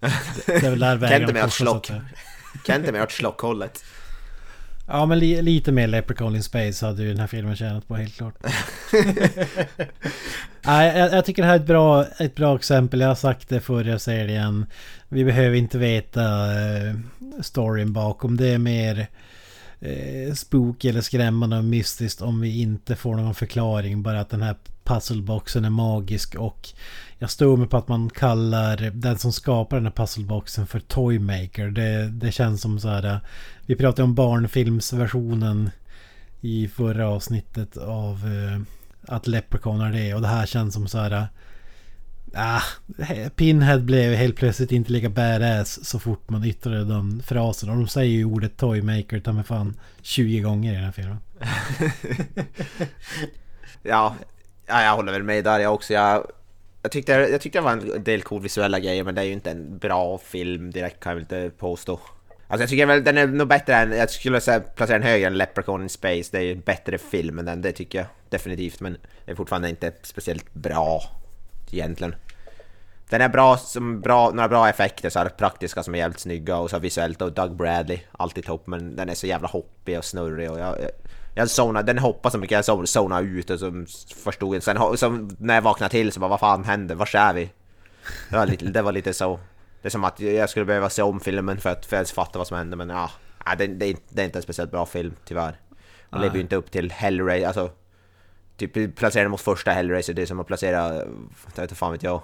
[0.00, 0.12] Det,
[0.46, 1.10] det är väl där vägen.
[2.64, 3.84] Kan inte mer åt slockhållet.
[4.92, 7.96] Ja men li, lite mer Leprechaun in Space hade ju den här filmen tjänat på
[7.96, 8.34] helt klart.
[10.62, 13.00] Nej, jag, jag, tycker det här är ett bra, ett bra exempel.
[13.00, 14.66] Jag har sagt det förr, jag säger det igen.
[15.08, 16.22] Vi behöver inte veta
[16.52, 16.94] eh,
[17.42, 18.36] storyn bakom.
[18.36, 19.06] Det är mer
[19.80, 24.02] eh, spooky eller skrämmande och mystiskt om vi inte får någon förklaring.
[24.02, 26.68] Bara att den här pusselboxen är magisk och
[27.18, 31.70] jag står mig på att man kallar den som skapar den här pusselboxen för Toymaker.
[31.70, 33.04] Det, det känns som så här.
[33.04, 33.18] Eh,
[33.66, 35.70] vi pratade om barnfilmsversionen
[36.40, 38.60] i förra avsnittet av eh,
[39.14, 41.10] att Leprechaun är det och det här känns som så här.
[41.10, 41.24] Eh,
[42.34, 42.62] Ah,
[43.36, 47.70] Pinhead blev helt plötsligt inte lika badass så fort man yttrade den frasen.
[47.70, 51.18] Och de säger ju ordet Toymaker ta mig fan 20 gånger i den här filmen.
[53.82, 54.16] ja,
[54.66, 55.92] ja, jag håller väl med där jag också.
[55.92, 56.26] Jag,
[56.82, 59.32] jag, tyckte, jag tyckte det var en del cool visuella grejer men det är ju
[59.32, 62.00] inte en bra film direkt kan jag väl inte påstå.
[62.48, 65.26] Alltså jag tycker väl den är nog bättre än, jag skulle säga placera den högre
[65.26, 66.28] än Leprechaun in Space.
[66.32, 68.80] Det är ju en bättre film än den, det tycker jag definitivt.
[68.80, 71.19] Men det är fortfarande inte speciellt bra
[71.74, 72.14] egentligen.
[73.08, 76.56] Den är bra som bra, några bra effekter, så här praktiska som är jävligt snygga
[76.56, 80.04] och så visuellt och Doug Bradley, alltid topp men den är så jävla hoppig och
[80.04, 80.76] snurrig och jag,
[81.34, 83.84] jag zonade, den hoppade så mycket, jag zonade ut och så
[84.24, 84.62] förstod jag.
[84.62, 87.50] Sen så när jag vaknade till så bara vad fan händer, var är vi?
[88.30, 89.40] Det var lite, det var lite så.
[89.82, 92.38] Det är som att jag skulle behöva se om filmen för att, för att fatta
[92.38, 93.10] vad som hände men ja,
[93.58, 95.60] det, det, det är inte en speciellt bra film tyvärr.
[96.10, 97.70] Den lever ju inte upp till Hellraiser, alltså
[98.68, 100.94] Typ placera den mot första Hellraiser, det är som att placera,
[101.54, 102.22] jag vet fan vet jag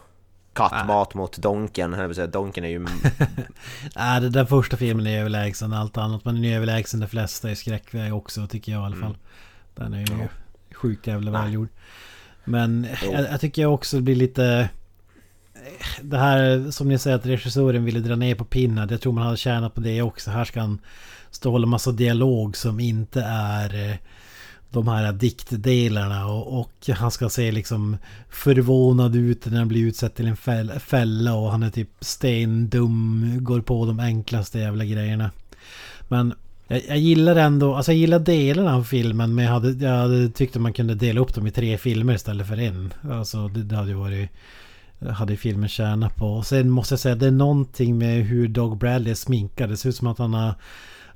[0.57, 1.17] Kattmat äh.
[1.17, 2.79] mot Donken, Donken är ju...
[3.97, 6.25] Nej, den där första filmen är överlägsen allt annat.
[6.25, 9.05] Men den är överlägsen de flesta i skräckväg också tycker jag i alla fall.
[9.05, 9.19] Mm.
[9.75, 10.29] Den är ju ja.
[10.75, 11.69] sjukt jävla välgjord.
[12.45, 14.69] Men jag, jag, tycker också det blir lite...
[16.01, 18.89] Det här som ni säger att regissören ville dra ner på pinnen.
[18.91, 20.31] Jag tror man hade tjänat på det också.
[20.31, 20.81] Här ska han
[21.31, 23.97] stå och hålla massa dialog som inte är eh,
[24.71, 27.97] de här diktdelarna och, och, han ska se liksom
[28.31, 30.37] förvånad ut när han blir utsatt till en
[30.81, 35.31] fälla och han är typ stendum, går på de enklaste jävla grejerna.
[36.09, 36.35] Men
[36.69, 40.31] jag, jag gillar ändå, alltså jag gillar delarna av filmen men jag hade, jag hade
[40.31, 42.93] tyckt att man kunde dela upp dem i tre filmer istället för en.
[43.11, 44.31] Alltså det, det hade ju varit
[44.99, 46.27] hade filmen tjänat på.
[46.27, 49.69] Och sen måste jag säga det är någonting med hur Dog Bradley är sminkad.
[49.69, 50.55] Det ser ut som att han har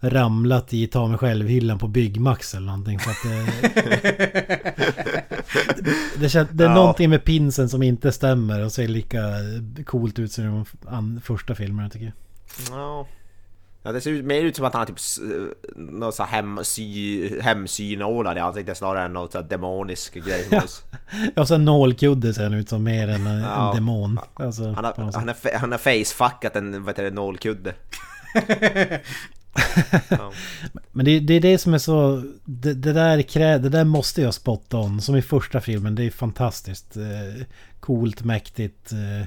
[0.01, 2.99] ramlat i ta mig själv-hyllan på Byggmax eller någonting.
[3.01, 3.47] Så att det,
[6.21, 6.75] det, känns, det är ja.
[6.75, 9.21] någonting med pinsen som inte stämmer och ser lika
[9.87, 12.15] coolt ut som de första filmerna tycker jag.
[12.71, 13.07] Ja.
[13.83, 14.99] Ja, det ser ut, mer ut som att han har typ
[15.77, 20.49] något så hem, sy, hemsynålar i ansiktet snarare än något så demonisk grej.
[20.51, 20.63] Ja,
[21.35, 23.73] ja så en nålkudde ser han ut som mer än en, ja.
[23.75, 24.21] demon.
[24.35, 27.75] Alltså, han, har, han, har, han har facefuckat en vad heter det, nålkudde.
[30.93, 32.25] Men det, det, är det som är så...
[32.45, 35.01] Det, det, där krä, det där måste jag spotta on.
[35.01, 35.95] Som i första filmen.
[35.95, 36.97] Det är fantastiskt.
[36.97, 37.47] Eh,
[37.81, 39.27] coolt, mäktigt, eh,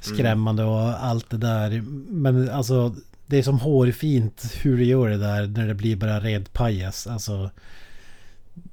[0.00, 1.80] skrämmande och allt det där.
[2.08, 2.94] Men alltså...
[3.26, 7.06] Det är som hårfint hur du gör det där när det blir bara red pajas.
[7.06, 7.50] Alltså...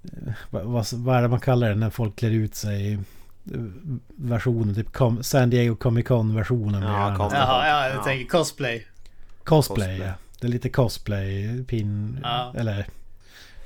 [0.03, 2.99] Eh, vad, vad är det man kallar det när folk klär ut sig?
[4.15, 4.87] versionen, typ
[5.21, 6.83] San Diego Comic Con versionen.
[6.83, 8.87] Ja, Jaha, ja, jag tänker cosplay.
[9.43, 10.07] Cosplay, cosplay.
[10.07, 10.13] ja.
[10.41, 12.19] Det är lite cosplay, pin...
[12.23, 12.53] Ja.
[12.57, 12.85] Eller...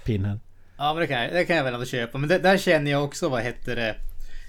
[0.06, 0.40] Pinhead.
[0.78, 2.18] Ja men det kan, jag, det kan jag väl ändå köpa.
[2.18, 3.96] Men det, där känner jag också, vad heter det?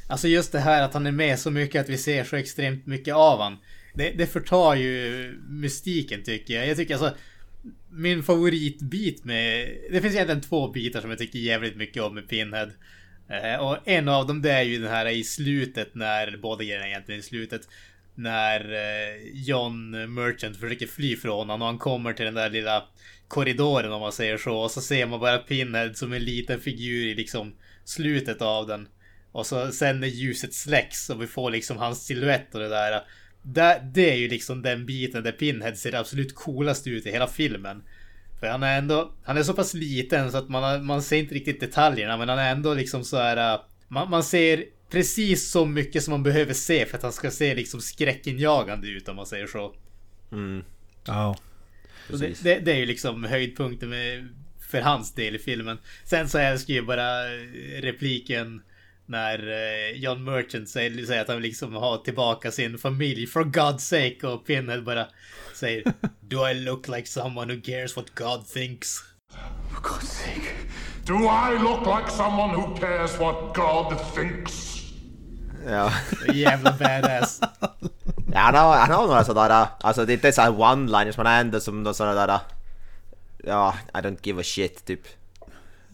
[0.09, 2.87] Alltså just det här att han är med så mycket att vi ser så extremt
[2.87, 3.59] mycket av han.
[3.95, 6.69] Det, det förtar ju mystiken tycker jag.
[6.69, 7.15] Jag tycker alltså
[7.91, 9.69] min favoritbit med...
[9.91, 12.71] Det finns egentligen två bitar som jag tycker jävligt mycket om med Pinhead.
[13.29, 16.89] Eh, och en av dem det är ju den här i slutet när, båda grejerna
[16.89, 17.69] egentligen i slutet
[18.15, 22.85] när eh, John Merchant försöker fly från honom och han kommer till den där lilla
[23.29, 24.57] korridoren om man säger så.
[24.57, 27.55] Och så ser man bara Pinhead som en liten figur i liksom
[27.85, 28.89] slutet av den.
[29.33, 33.03] Och så sen när ljuset släcks och vi får liksom hans siluett och det där.
[33.43, 37.27] Det, det är ju liksom den biten där Pinhead ser absolut coolast ut i hela
[37.27, 37.83] filmen.
[38.41, 41.35] För han är ändå, han är så pass liten så att man, man ser inte
[41.35, 43.55] riktigt detaljerna men han är ändå liksom så här.
[43.55, 44.65] Eh, man, man ser
[44.95, 49.09] precis så mycket som man behöver se för att han ska se liksom skräckinjagande ut
[49.09, 49.75] om man säger så.
[50.33, 50.65] Mm.
[51.07, 51.37] Ja.
[52.09, 54.29] Det, det, det, är ju liksom höjdpunkten med,
[54.71, 55.79] för hans del i filmen.
[56.05, 57.25] Sen så älskar jag bara
[57.81, 58.63] repliken
[59.07, 63.79] när eh, John Merchant säger, säger att han liksom har tillbaka sin familj for God's
[63.79, 65.07] sake och Pinhead bara
[65.55, 65.85] säger
[66.21, 68.99] Do I look like someone who cares what God thinks?
[69.71, 70.51] For God's sake.
[71.07, 74.74] Do I look like someone who cares what God thinks?
[75.67, 75.91] Ja.
[76.33, 77.41] Jävla badass.
[78.33, 81.61] Ja, han har, han har några sådana alltså det är inte såhär one-liners men ändå
[81.61, 82.41] som några sådana där
[83.45, 85.01] ja, I don't give a shit typ.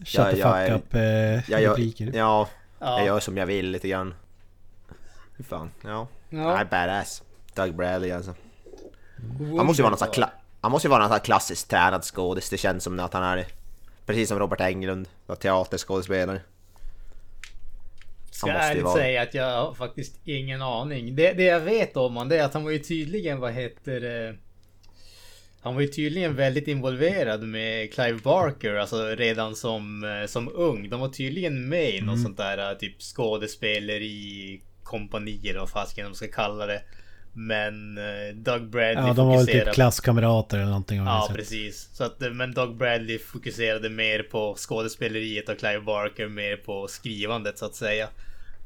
[0.05, 2.11] Shut Ja, the jag fuck är- up eh, Jag, jag, repliker.
[2.13, 2.47] ja,
[2.79, 2.97] Ja.
[2.97, 4.13] jag gör som jag vill lite grann.
[5.37, 6.07] Fy fan, ja.
[6.29, 6.55] Ja.
[6.55, 7.23] Nej, badass.
[7.55, 8.33] Doug Bradley alltså.
[9.57, 10.29] Han måste ju vara någon sån här,
[10.61, 12.49] han måste ju vara någon klassiskt tränad skådis.
[12.49, 13.45] Det känns som att han är det.
[14.05, 15.07] Precis som Robert Englund,
[15.39, 16.41] teaterskådespelare.
[18.31, 21.15] Ska ärligt vara- säga att jag har faktiskt ingen aning.
[21.15, 23.99] Det, det jag vet om honom det är att han var ju tydligen, vad heter
[24.01, 24.35] det?
[25.63, 30.89] Han var ju tydligen väldigt involverad med Clive Barker, alltså redan som, eh, som ung.
[30.89, 32.05] De var tydligen med i Mm.
[32.05, 36.81] något sånt där eh, typ skådespeleri kompanier, vad fasken de ska kalla det.
[37.33, 40.97] Men eh, Doug Bradley Ja, de var väl typ klasskamrater eller någonting.
[40.97, 41.89] Ja, precis.
[41.93, 46.87] Så att, eh, men Doug Bradley fokuserade mer på skådespeleriet och Clive Barker mer på
[46.87, 48.07] skrivandet så att säga.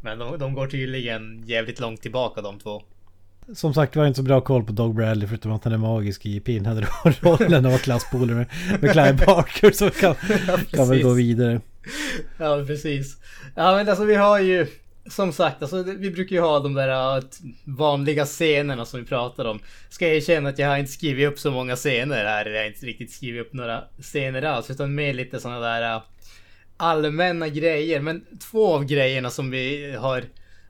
[0.01, 2.83] Men de, de går tydligen jävligt långt tillbaka de två.
[3.53, 6.25] Som sagt, har inte så bra koll på Dog Bradley förutom att han är magisk
[6.25, 8.47] i Pinhead-rollen och var klasspolare med,
[8.81, 10.15] med Clive Barker så kan,
[10.71, 11.61] kan väl gå vidare.
[12.37, 13.17] Ja, precis.
[13.55, 14.67] Ja, men alltså vi har ju
[15.09, 17.23] som sagt, alltså, vi brukar ju ha de där äh,
[17.63, 19.59] vanliga scenerna som vi pratar om.
[19.89, 22.45] Ska jag erkänna att jag har inte skrivit upp så många scener här.
[22.45, 24.69] Jag har inte riktigt skrivit upp några scener alls.
[24.69, 26.01] Utan mer lite sådana där äh,
[26.77, 27.99] allmänna grejer.
[27.99, 30.23] Men två av grejerna som vi har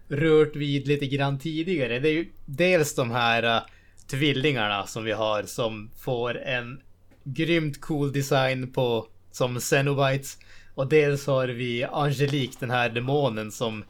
[0.07, 1.99] rört vid lite grann tidigare.
[1.99, 3.61] Det är ju dels de här äh,
[4.07, 6.81] tvillingarna som vi har som får en
[7.23, 10.38] grymt cool design på som Cenobites.
[10.75, 13.83] Och dels har vi Angelique, den här demonen som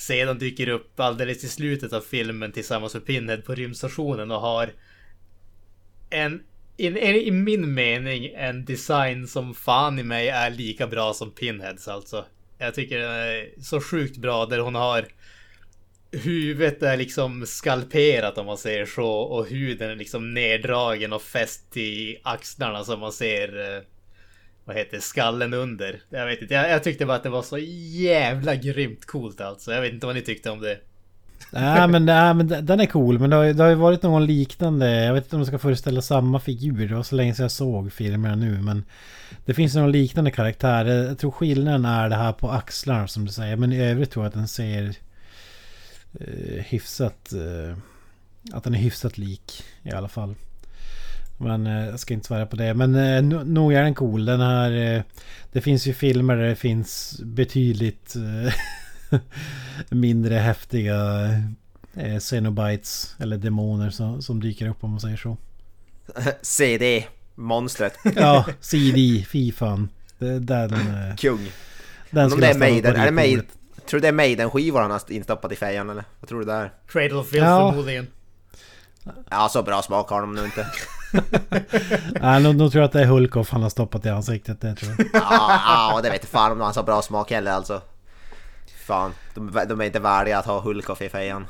[0.00, 4.72] sedan dyker upp alldeles i slutet av filmen tillsammans med Pinhead på rymdstationen och har
[6.10, 6.42] en,
[6.76, 11.30] en, en, i min mening, en design som fan i mig är lika bra som
[11.30, 12.24] Pinheads alltså.
[12.58, 15.06] Jag tycker den är så sjukt bra där hon har
[16.12, 21.76] Huvudet är liksom skalperat om man säger så och huden är liksom neddragen och fäst
[21.76, 23.82] i axlarna som man ser eh,
[24.64, 26.00] vad heter det, skallen under.
[26.10, 29.72] Jag vet inte, jag, jag tyckte bara att det var så jävla grymt coolt alltså.
[29.72, 30.78] Jag vet inte vad ni tyckte om det.
[31.52, 34.02] Nej men, nej, men den- är cool men det har, ju- det har ju varit
[34.02, 35.04] någon liknande.
[35.04, 36.88] Jag vet inte om de ska föreställa samma figur.
[36.88, 38.84] Det var så länge sedan jag såg filmerna nu men
[39.44, 40.84] det finns någon liknande karaktär.
[40.84, 43.56] Jag tror skillnaden är det här på axlarna som du säger.
[43.56, 44.94] Men i övrigt tror jag att den ser
[46.20, 47.32] eh, hyfsat...
[47.32, 47.76] Eh,
[48.52, 50.34] att den är hyfsat lik i alla fall.
[51.42, 52.74] Men eh, jag ska inte svära på det.
[52.74, 54.24] Men eh, no- nog är den cool.
[54.24, 54.72] Den här...
[54.96, 55.02] Eh,
[55.52, 58.52] det finns ju filmer där det finns betydligt eh,
[59.88, 60.96] mindre häftiga
[61.94, 65.36] eh, Xenobites eller demoner som, som dyker upp om man säger så.
[66.42, 69.88] CD, monstret, Ja, CD, fy fan.
[70.18, 71.50] Det- Den, eh, kung.
[72.10, 73.40] den Om skulle det ha är Maiden, är det Maiden?
[73.40, 73.86] ritbordet.
[73.86, 76.04] Tror du det är Maiden-skivor han har instoppat i fejan eller?
[76.20, 76.72] Vad tror du det är?
[76.88, 77.70] Cradle of Filth Ja.
[77.70, 78.06] förmodligen.
[79.30, 80.66] Ja, så bra smak har de nog inte.
[82.20, 84.60] Nej, nog, nog tror att det är Hulkoff han har stoppat i ansiktet.
[84.60, 85.06] Det tror jag.
[85.12, 85.60] Ja,
[85.92, 87.82] ja, det vet fan om de har så bra smak heller alltså.
[88.86, 91.46] Fan, de, de är inte värdiga att ha Hulkoff i fejan.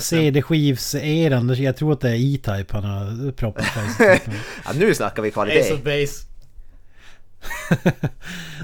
[0.00, 3.64] CD-skivs-eran, jag tror att det är E-Type han har proppat
[3.96, 4.22] sig.
[4.64, 5.74] Ja, nu snackar vi Ace kvalitet.
[5.74, 6.26] of Base.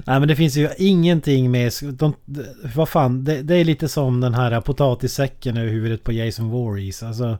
[0.04, 1.72] Nej men det finns ju ingenting med...
[1.82, 6.12] De, de, vad fan, det, det är lite som den här potatissäcken över huvudet på
[6.12, 7.02] Jason Voorhees.
[7.02, 7.38] Alltså...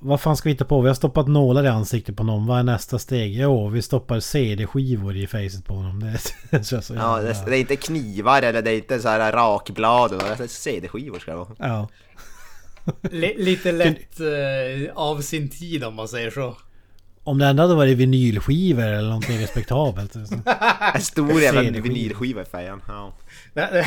[0.00, 0.80] Vad fan ska vi hitta på?
[0.80, 2.46] Vi har stoppat nålar i ansiktet på någon.
[2.46, 3.34] Vad är nästa steg?
[3.40, 6.00] Jo, vi stoppar CD-skivor i facet på honom.
[6.50, 10.10] Det, så Ja, det, det är inte knivar eller det är inte så här rakblad.
[10.38, 11.48] Det är CD-skivor ska det vara.
[11.58, 11.88] Ja.
[13.10, 16.56] Li- lite lätt eh, av sin tid om man säger så.
[17.24, 20.12] Om det ändå hade varit vinylskivor eller någonting respektabelt.
[20.12, 20.18] så-
[20.94, 22.82] En stor jävla vinylskiva i fejan.
[22.88, 23.12] Ja.
[23.54, 23.86] Det,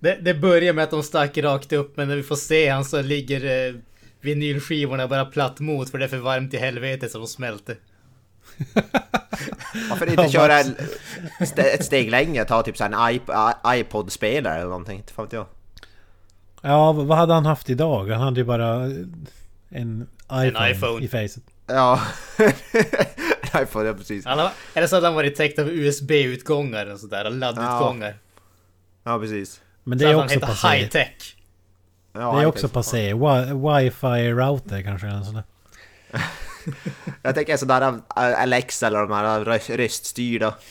[0.00, 2.84] det, det börjar med att de stack rakt upp men när vi får se han
[2.84, 3.74] så ligger eh,
[4.20, 7.76] vinylskivorna bara platt mot för det är för varmt i helvetet så de smälter.
[9.90, 10.76] Varför inte köra en,
[11.56, 12.44] ett steg längre?
[12.44, 14.96] Ta typ så här en iP- iPod-spelare eller någonting.
[14.98, 15.46] Inte fan vet jag.
[16.62, 18.08] Ja, vad hade han haft idag?
[18.10, 18.74] Han hade ju bara
[19.68, 21.04] en iPhone, iPhone.
[21.04, 21.42] i facet.
[21.66, 22.00] Ja.
[23.62, 24.24] iPod, ja precis.
[24.26, 28.14] Har, eller så hade han varit täckt av USB-utgångar och sådär, laddutgångar.
[29.04, 29.60] Ja precis.
[29.84, 30.68] Men Så det är att han också passé.
[30.68, 31.36] high tech.
[32.18, 33.14] Ja, Det är också passé.
[33.14, 35.42] Wi- Wifi router kanske eller sådär.
[37.22, 37.82] Jag tänker sådär
[38.16, 40.54] äh, Alexa eller de här röst- röststyrda.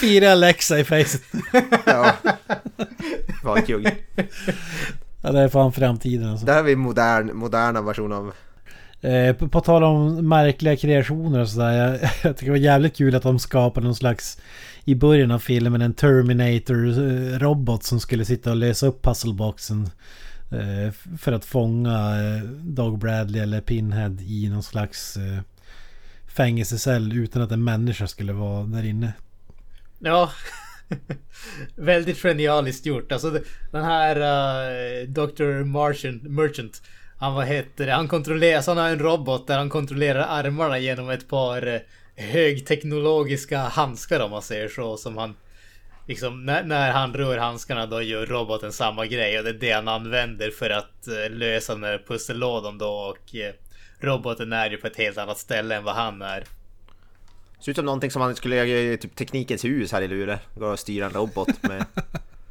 [0.00, 1.22] Fyra Alexa i facet.
[1.86, 2.12] Ja.
[3.42, 3.86] Vad kung.
[5.22, 6.46] Ja, det är fan framtiden alltså.
[6.46, 8.32] Där har vi modern, moderna version av...
[9.00, 11.72] Eh, på, på tal om märkliga kreationer och sådär.
[11.72, 14.38] Jag, jag tycker det var jävligt kul att de skapade någon slags...
[14.84, 19.90] I början av filmen en Terminator-robot som skulle sitta och lösa upp pusselboxen.
[20.50, 25.16] Eh, för att fånga eh, Dog Bradley eller Pinhead i någon slags...
[25.16, 25.40] Eh,
[26.32, 29.12] fängelsecell utan att en människa skulle vara där inne.
[29.98, 30.30] Ja.
[31.76, 33.12] Väldigt genialiskt gjort.
[33.12, 33.38] Alltså
[33.70, 35.64] den här uh, Dr.
[35.64, 36.82] Martian, Merchant.
[37.18, 37.92] Han vad heter det?
[37.92, 41.80] Han kontrollerar, han har en robot där han kontrollerar armarna genom ett par uh,
[42.22, 44.96] högteknologiska handskar om man säger så.
[44.96, 45.34] Som han
[46.06, 49.72] liksom när, när, han rör handskarna då gör roboten samma grej och det är det
[49.72, 53.40] han använder för att uh, lösa den här pussellådan då och uh,
[54.00, 56.44] roboten är ju på ett helt annat ställe än vad han är.
[57.60, 60.38] Ser ut som någonting som man skulle göra i typ Teknikens hus här i Luleå.
[60.54, 61.84] Gå och styra en robot med...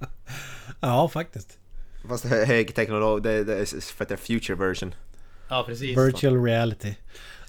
[0.80, 1.58] ja, faktiskt.
[2.08, 4.96] Fast högteknolog, det, det är för att det är future version.
[5.50, 5.98] Ja, precis.
[5.98, 6.94] Virtual reality.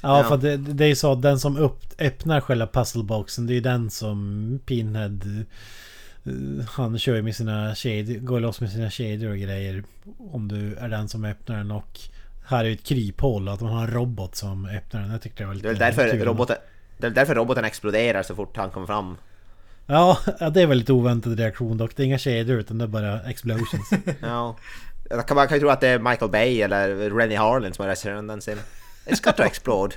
[0.03, 0.29] Ja, ja.
[0.29, 3.91] för det, det är så att den som upp, öppnar själva puzzleboxen det är den
[3.91, 5.19] som Pinhead
[6.27, 9.85] uh, Han kör ju med sina kedjor, går loss med sina kedjor och grejer
[10.19, 12.01] Om du är den som öppnar den och
[12.47, 15.11] Här är ju ett kryphål att man har en robot som öppnar den.
[15.11, 16.25] Jag tyckte det var lite Det är därför kul.
[16.25, 16.57] roboten
[16.99, 19.17] Det är därför roboten exploderar så fort han kommer fram
[19.87, 20.19] Ja,
[20.55, 21.97] det är väl lite oväntad reaktion dock.
[21.97, 23.91] Det är inga kedjor utan det är bara explosions.
[24.21, 24.57] ja.
[25.35, 28.29] Man kan, ju tro att det är Michael Bay eller Rennie Harlin som har regisserat
[28.29, 28.65] den scenen.
[29.07, 29.97] It's got to explode.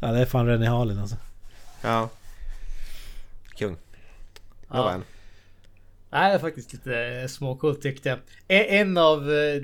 [0.00, 1.16] ja, det är fan Rennie Harlin alltså.
[1.82, 2.08] Ja.
[3.56, 3.76] Kung.
[4.68, 5.00] Ja.
[6.10, 8.18] Nej, det är faktiskt lite småcoolt tyckte jag.
[8.48, 9.32] En av...
[9.32, 9.62] Eh,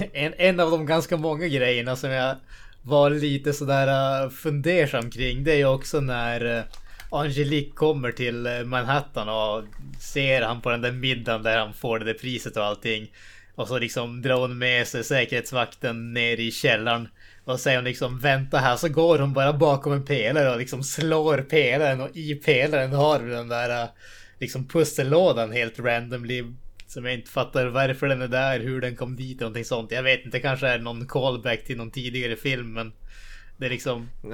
[0.12, 2.36] en, en av de ganska många grejerna som jag
[2.82, 5.44] var lite sådär eh, fundersam kring.
[5.44, 6.64] Det är ju också när eh,
[7.10, 9.64] Angelique kommer till Manhattan och
[10.00, 13.10] ser han på den där middagen där han får det där priset och allting.
[13.54, 17.08] Och så liksom drar hon med sig säkerhetsvakten ner i källaren.
[17.44, 20.82] Och säger hon liksom vänta här så går hon bara bakom en pelare och liksom
[20.82, 23.88] slår pelaren och i pelaren har vi den där
[24.38, 26.44] liksom pussellådan helt randomly.
[26.86, 29.90] Som jag inte fattar varför den är där, hur den kom dit och någonting sånt.
[29.90, 32.92] Jag vet inte, det kanske är någon callback till någon tidigare film men
[33.56, 34.08] det är liksom...
[34.22, 34.30] Ja.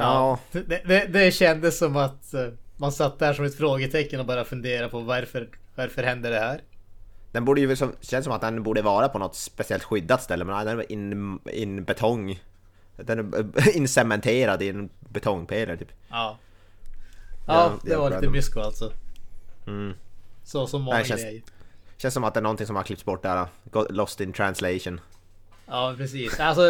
[0.52, 2.34] ja det, det, det kändes som att
[2.76, 6.60] man satt där som ett frågetecken och bara funderade på varför, varför hände det här?
[7.32, 10.44] Den borde ju, som, känns som att den borde vara på något speciellt skyddat ställe
[10.44, 12.42] men den är in, in betong.
[12.96, 15.92] Den är incementerad i en betongpelare typ.
[16.08, 16.38] Ja.
[17.46, 18.92] Ja, det var lite mysko alltså.
[19.66, 19.94] Mm.
[20.44, 21.42] Så som många känns, grejer.
[21.96, 23.46] Känns som att det är någonting som har klippts bort där.
[23.90, 25.00] Lost in translation.
[25.70, 26.40] Ja, precis.
[26.40, 26.62] Alltså,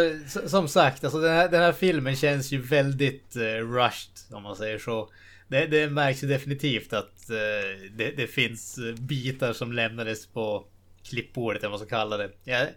[0.45, 4.55] som sagt, alltså den här, den här filmen känns ju väldigt uh, rushed, om man
[4.55, 5.09] säger så
[5.47, 10.65] det, det märks ju definitivt att uh, det, det, finns eh, bitar som lämnades på
[11.09, 12.29] klippbordet, eller vad man ska kalla det.
[12.43, 12.67] Jag,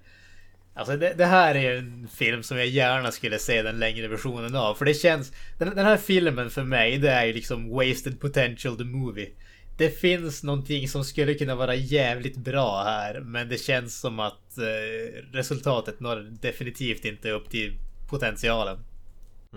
[0.75, 4.57] alltså det, det, här är en film som jag gärna skulle se den längre versionen
[4.57, 4.75] av.
[4.75, 5.33] För det känns...
[5.59, 9.31] Den, den här filmen för mig, det är ju liksom wasted potential the movie.
[9.77, 14.59] Det finns någonting som skulle kunna vara jävligt bra här, men det känns som att
[14.59, 17.73] uh, resultatet når definitivt inte upp till
[18.11, 18.79] potentialen.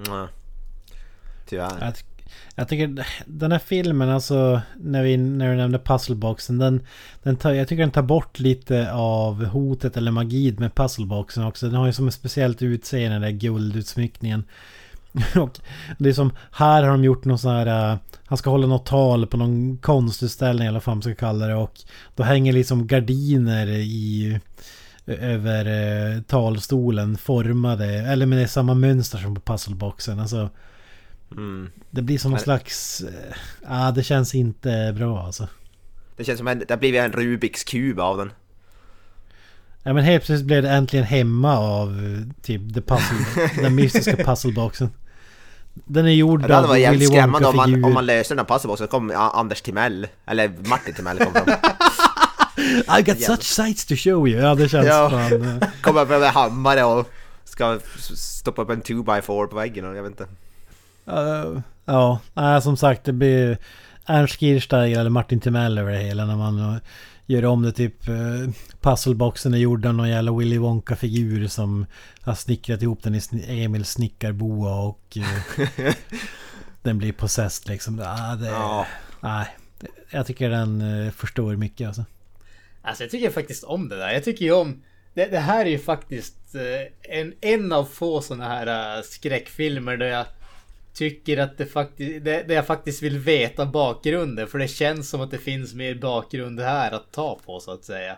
[0.08, 0.28] Mm.
[1.48, 1.94] Tyvärr.
[2.56, 6.86] Jag tycker den här filmen alltså när vi när du nämnde puzzleboxen den,
[7.24, 11.66] den tar, Jag tycker den tar bort lite av hotet eller magin med puzzleboxen också.
[11.66, 14.44] Den har ju som ett speciellt utseende den där guldutsmyckningen.
[15.42, 15.60] Och
[15.98, 18.86] det är som här har de gjort någon sån här uh, Han ska hålla något
[18.86, 21.80] tal på någon konstutställning eller vad man ska kalla det och
[22.16, 24.40] Då hänger liksom gardiner i
[25.06, 25.68] Över
[26.16, 30.50] uh, talstolen formade eller med det samma mönster som på puzzleboxen alltså
[31.32, 31.70] Mm.
[31.90, 33.04] Det blir som någon slags...
[33.62, 35.48] Ja, ah, det känns inte bra alltså.
[36.18, 38.32] Det känns som en, det har blivit en Rubiks kub av den.
[39.84, 41.96] Ja men helt plötsligt blev det äntligen hemma av
[42.42, 44.90] typ the puzzle, den mystiska puzzleboxen.
[45.86, 48.40] Den är gjord av Det hade varit jävligt skrämmande om man, om man löste den
[48.40, 51.48] här puzzleboxen så kom Anders Timell, eller Martin Timell kom fram.
[53.00, 54.42] I got such sights to show you.
[54.42, 55.10] Ja det känns ja.
[55.10, 55.62] fan...
[55.82, 57.12] Kommer upp med hammare och
[57.46, 57.80] ska
[58.16, 60.28] stoppa upp en 2x4 på väggen och jag vet inte.
[61.10, 62.20] Uh, ja,
[62.62, 63.58] som sagt det blir
[64.06, 66.80] Ernst Kirchsteiger eller Martin Timell över det hela när man
[67.28, 68.50] gör om det typ uh,
[68.82, 71.86] Puzzleboxen är gjord av någon jävla Willy Wonka-figur som
[72.22, 75.92] har snickrat ihop den i Emil snickarboa och uh,
[76.82, 78.02] den blir possessed liksom.
[78.06, 78.88] Ah, det, ja.
[79.22, 79.48] Nej,
[80.10, 82.06] jag tycker den uh, förstår mycket alltså.
[82.82, 84.12] Alltså jag tycker faktiskt om det där.
[84.12, 86.56] Jag tycker ju om det, det här är ju faktiskt
[87.02, 90.26] en, en av få sådana här skräckfilmer där jag
[90.98, 94.48] tycker att det faktiskt, det, det, jag faktiskt vill veta bakgrunden.
[94.48, 97.84] För det känns som att det finns mer bakgrund här att ta på så att
[97.84, 98.18] säga.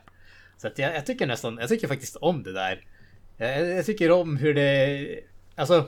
[0.57, 2.86] Så att jag, jag tycker nästan, jag tycker faktiskt om det där.
[3.38, 5.19] Jag, jag tycker om hur det,
[5.55, 5.86] alltså.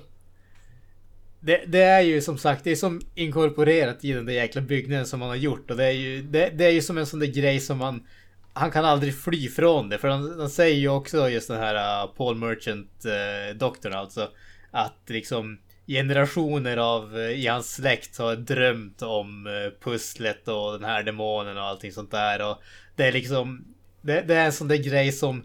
[1.39, 5.05] Det, det, är ju som sagt, det är som inkorporerat i den där jäkla byggnaden
[5.05, 5.71] som man har gjort.
[5.71, 8.07] Och det är ju, det, det är ju som en sån där grej som man
[8.53, 9.97] han kan aldrig fly från det.
[9.97, 14.29] För han, han säger ju också just den här uh, Paul Merchant uh, doktorn alltså.
[14.71, 15.57] Att liksom
[15.91, 21.57] generationer av eh, i hans släkt har drömt om eh, pusslet och den här demonen
[21.57, 22.49] och allting sånt där.
[22.49, 22.57] Och
[22.95, 23.65] det är liksom,
[24.01, 25.43] det, det är en sån där grej som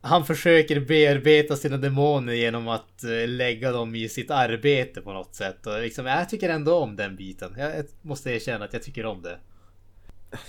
[0.00, 5.34] han försöker bearbeta sina demoner genom att eh, lägga dem i sitt arbete på något
[5.34, 5.66] sätt.
[5.66, 7.54] Och liksom, jag tycker ändå om den biten.
[7.58, 9.38] Jag måste erkänna att jag tycker om det.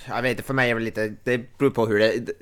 [0.08, 1.16] Jag vet inte, för mig är det lite...
[1.24, 2.34] Det beror på hur det...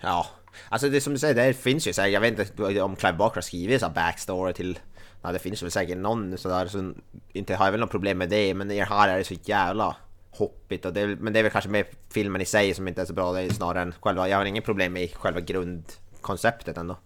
[0.00, 0.26] Ja.
[0.68, 3.16] Alltså det som du säger, det finns ju så här, Jag vet inte om Clive
[3.16, 4.78] Barker har skrivit så backstory till...
[5.22, 6.94] Ja, det finns väl säkert någon sådär som...
[7.32, 9.96] Inte har jag väl något problem med det, men det här är det så jävla
[10.30, 13.06] hoppigt och det, men det är väl kanske mer filmen i sig som inte är
[13.06, 14.28] så bra, det är snarare än själva...
[14.28, 16.96] Jag har inget problem med själva grundkonceptet ändå.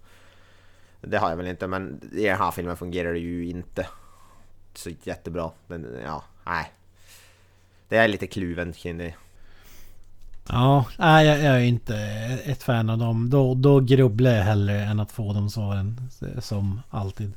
[1.00, 3.86] Det har jag väl inte, men i den här filmen fungerar det ju inte
[4.74, 5.50] så jättebra.
[5.66, 6.72] Men ja, nej.
[7.88, 9.14] Det är lite kluven kring det.
[10.48, 11.96] Ja, nej jag, jag är inte
[12.44, 13.30] ett fan av dem.
[13.30, 16.10] Då, då grubblar jag hellre än att få de svaren.
[16.40, 17.32] Som alltid.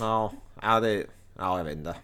[0.00, 0.32] Ja,
[0.62, 1.06] ja det...
[1.38, 1.94] Ja, jag vet inte.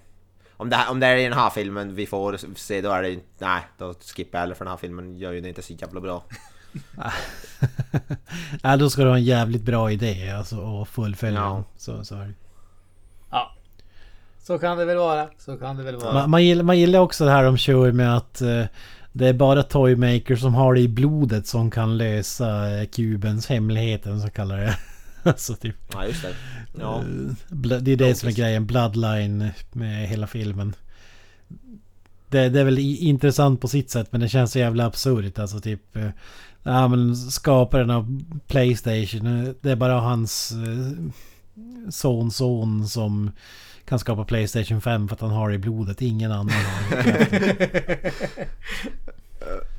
[0.57, 3.19] Om det, om det är i den här filmen vi får se, då är det
[3.39, 6.01] Nej, då skippar jag eller för den här filmen gör ju det inte så jävla
[6.01, 6.25] bra.
[8.63, 11.55] Nej, då ska du ha en jävligt bra idé alltså, och fullfölja Ja.
[11.55, 11.65] den.
[11.77, 12.35] Så, så är det.
[13.31, 13.53] Ja.
[14.43, 15.29] Så kan det väl vara.
[15.39, 16.13] Så kan det väl vara.
[16.15, 18.65] Man, man, gillar, man gillar också det här de kör med att eh,
[19.13, 24.21] det är bara Toymaker som har det i blodet som kan lösa eh, kubens hemligheten
[24.21, 24.77] så kallar det.
[25.31, 25.77] alltså typ.
[25.93, 26.35] Ja, just det.
[26.81, 26.99] Ja.
[27.01, 28.67] eh, det är det som är grejen.
[28.67, 30.75] Bloodline med hela filmen.
[32.29, 35.39] Det, det är väl intressant på sitt sätt men det känns så jävla absurt.
[35.39, 35.97] Alltså typ...
[35.97, 36.09] eh,
[36.65, 39.27] Ja men skaparen av Playstation.
[39.47, 41.11] eh, Det är bara hans eh,
[41.91, 43.31] sons son som
[43.85, 46.03] kan skapa Playstation 5 för att han har det i blodet.
[46.03, 48.13] Ingen annan har det.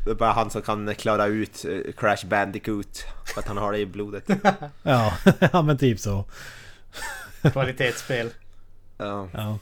[0.06, 1.66] Det är bara han som kan klara ut
[1.98, 4.24] Crash Bandicoot för att han har det i blodet.
[4.84, 5.14] Ja,
[5.52, 6.26] ja men typ så.
[7.52, 8.30] Kvalitetsspel.
[8.98, 9.60] Ja, Ja,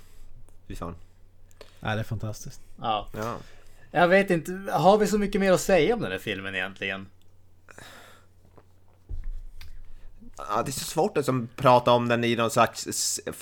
[0.67, 0.95] fy fan.
[1.80, 2.61] ja det är fantastiskt.
[2.82, 3.07] Ja.
[3.17, 3.38] Ja.
[3.91, 4.51] Jag vet inte.
[4.72, 7.07] Har vi så mycket mer att säga om den här filmen egentligen?
[10.38, 12.88] Ja, det är så svårt att som, prata om den i någon slags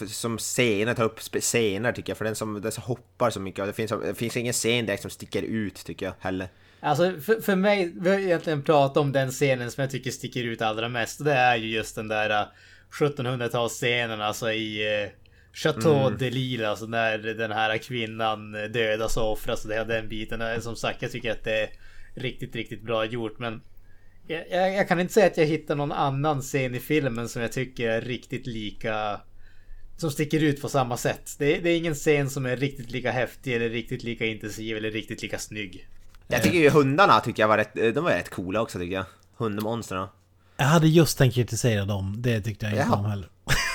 [0.07, 2.17] som scener, ta upp scener tycker jag.
[2.17, 3.65] För den som, den som hoppar så mycket.
[3.65, 6.49] Det finns, det finns ingen scen direkt som sticker ut tycker jag heller.
[6.81, 10.43] Alltså för, för mig, vi har egentligen pratat om den scenen som jag tycker sticker
[10.43, 11.23] ut allra mest.
[11.23, 12.47] Det är ju just den där uh,
[12.91, 15.09] 1700-talsscenen alltså i uh,
[15.53, 16.69] Chateau de Lille.
[16.69, 20.61] Alltså när den här kvinnan dödas och offras och det, den biten.
[20.61, 21.69] Som sagt, jag tycker att det är
[22.13, 23.39] riktigt, riktigt bra gjort.
[23.39, 23.61] Men
[24.27, 27.41] jag, jag, jag kan inte säga att jag hittar någon annan scen i filmen som
[27.41, 29.21] jag tycker är riktigt lika
[29.97, 31.35] som sticker ut på samma sätt.
[31.39, 34.91] Det, det är ingen scen som är riktigt lika häftig eller riktigt lika intensiv eller
[34.91, 35.87] riktigt lika snygg.
[36.31, 39.05] Jag tycker ju hundarna tycker jag var rätt, de var rätt coola också tycker jag.
[39.37, 40.07] Hundmonstren.
[40.57, 42.15] Jag hade just tänkt kritisera dem.
[42.17, 42.97] Det tyckte jag inte Jaha.
[42.99, 43.29] om heller.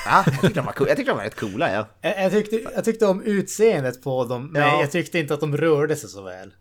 [0.06, 0.88] Ja, jag tyckte de var, cool.
[0.88, 1.86] jag tyckte de var rätt coola ja.
[2.00, 4.80] Jag, jag, tyckte, jag tyckte om utseendet på dem, men Ja.
[4.80, 6.54] jag tyckte inte att de rörde sig så väl.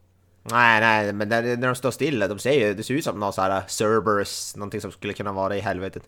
[0.44, 3.20] Nej, nej, men när, när de står stilla, de ser ju, det ser ut som
[3.20, 6.04] någon sån här Cerberus, någonting som skulle kunna vara i helvetet.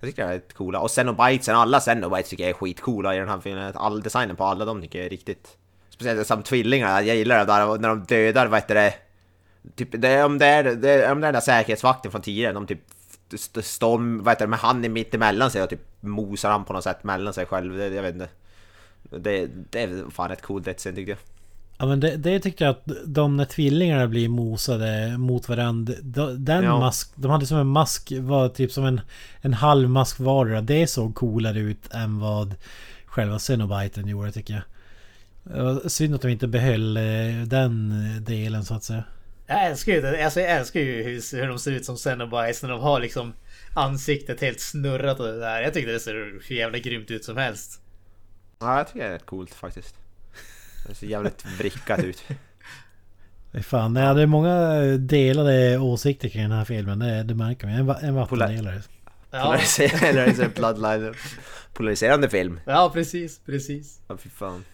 [0.00, 0.80] Jag tycker det är rätt coola.
[0.80, 3.72] Och Xenobitesen, alla Xenobites tycker jag är skitcoola i den här filmen.
[3.76, 5.56] All designen på alla de tycker jag är riktigt...
[6.00, 8.94] Speciellt som tvillingarna, jag gillar det där när de dödar, vad heter det?
[9.76, 10.72] Typ, det om det är, det
[11.12, 12.80] om det är den där säkerhetsvakten från tidigare, de typ
[13.34, 16.72] st- står vad heter det, med handen mitt emellan sig och typ mosar han på
[16.72, 17.76] något sätt mellan sig själv.
[17.76, 18.28] Det, jag vet inte.
[19.02, 21.18] Det, det är fan ett coolt dödsscen tycker jag.
[21.78, 25.94] Ja men det, det tyckte jag att de när tvillingarna blir mosade mot varandra.
[26.02, 26.78] de- Den Ja.
[26.78, 29.00] mask, de hade som en mask, var typ som en,
[29.40, 30.60] en halv mask vardera.
[30.60, 32.54] Det såg coolare ut än vad
[33.06, 34.62] själva Cenobiten gjorde tycker jag.
[35.86, 37.02] Synd att de inte behöll eh,
[37.46, 39.04] den delen så att säga.
[39.46, 40.24] Jag älskar ju det.
[40.24, 43.32] Alltså jag älskar ju hur, hur de ser ut som Xenobites när de har liksom
[43.74, 45.62] ansiktet helt snurrat och det där.
[45.62, 46.14] Jag tyckte det ser
[46.48, 47.80] hur jävla grymt ut som helst.
[48.58, 49.94] Ja, jag tycker det är rätt coolt faktiskt.
[50.88, 52.22] Det ser jävligt vrickat ut.
[53.62, 56.98] Fan, det hade många delade åsikter kring den här filmen.
[56.98, 57.76] Det, det märker man.
[57.76, 58.82] En, en vattendelare.
[59.30, 61.14] Ja, Polariserande, Bloodline.
[61.72, 62.60] Polariserande film.
[62.66, 64.00] ja precis, precis.
[64.08, 64.64] Ja, fy fan.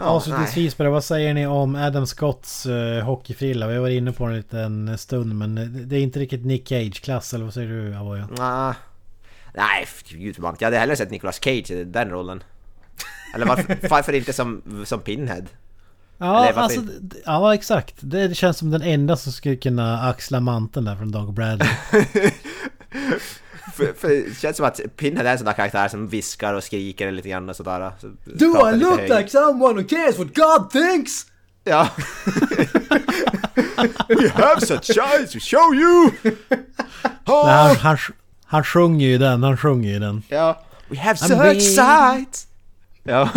[0.00, 3.66] Avslutningsvis bara, vad säger ni om Adam Scotts uh, hockeyfrilla?
[3.66, 5.54] Vi var inne på den en liten stund men
[5.88, 8.28] det, är inte riktigt Nick Cage-klass eller vad säger du Avoya?
[8.38, 8.74] Nej.
[9.54, 12.42] Nej, gud vad Jag hade hellre sett Nicolas Cage i den rollen.
[13.34, 15.44] Eller varför, varför inte som, som Pinhead?
[16.18, 16.80] Ja, alltså,
[17.24, 17.94] ja exakt.
[18.00, 21.68] Det, det känns som den enda som skulle kunna axla manteln där från Doug Bradley.
[23.86, 26.64] För, för det känns som att Pinhead är en sån där karaktär som viskar och
[26.64, 27.92] skriker lite grann och sådär.
[28.00, 29.10] Så Do I look högt.
[29.14, 31.26] like someone who cares what God thinks?
[31.64, 31.88] Ja.
[34.08, 36.10] We have such eyes to show you!
[37.26, 37.98] Nej, han, han,
[38.44, 40.22] han sjunger ju den, han sjunger ju den.
[40.28, 40.62] Ja.
[40.88, 41.60] We have I'm such waiting.
[41.60, 42.46] sights!
[43.02, 43.28] Ja.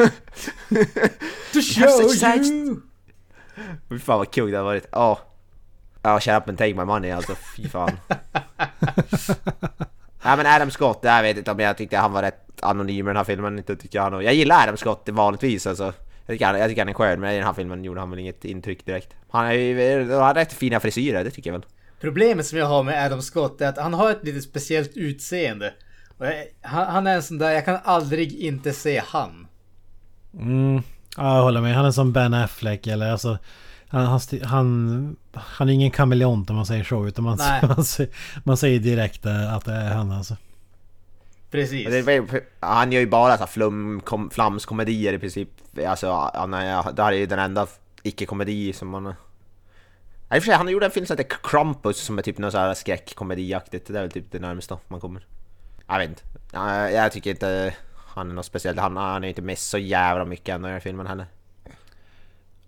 [1.53, 2.81] To show you.
[3.89, 4.87] Fy fan vad kul det har varit.
[4.91, 5.19] Ja.
[6.01, 7.35] Ja, shut up and take my money alltså.
[7.55, 7.91] Fy fan.
[10.25, 13.09] Nej men Adam Scott, jag vet inte om jag tyckte han var rätt anonym i
[13.09, 13.57] den här filmen.
[13.57, 15.93] Inte tycker jag, han, jag gillar Adam Scott vanligtvis alltså.
[16.25, 18.09] Jag tycker, han, jag tycker han är skön men i den här filmen gjorde han
[18.09, 19.15] väl inget intryck direkt.
[19.29, 21.67] Han har ju han har rätt fina frisyrer, det tycker jag väl.
[22.01, 25.73] Problemet som jag har med Adam Scott är att han har ett lite speciellt utseende.
[26.17, 29.47] Och jag, han, han är en sån där, jag kan aldrig inte se han.
[30.33, 30.81] Mm.
[31.17, 31.75] Ja, jag håller med.
[31.75, 33.37] Han är som Ben Affleck eller alltså...
[33.93, 37.07] Han, han, han, han är ingen kameleont om man säger så.
[37.07, 37.61] Utan man, Nej.
[37.67, 38.13] man, säger,
[38.43, 40.37] man säger direkt eh, att det är han alltså.
[41.51, 41.87] Precis.
[42.59, 45.49] Han gör ju bara så flum, kom, flamskomedier i princip.
[45.87, 47.67] Alltså han är, det här är ju den enda
[48.03, 49.07] icke-komedi som man...
[49.07, 49.15] Och
[50.29, 52.73] för sig, han gjorde en film som heter Krampus som är typ någon sån här
[52.73, 53.87] skräckkomediaktigt.
[53.87, 55.25] Det är väl typ det närmaste man kommer.
[55.87, 56.23] Jag vet inte.
[56.51, 58.79] Ja, Jag tycker inte han är något speciellt.
[58.79, 61.25] Han, han är inte med så jävla mycket ändå i den här filmen heller.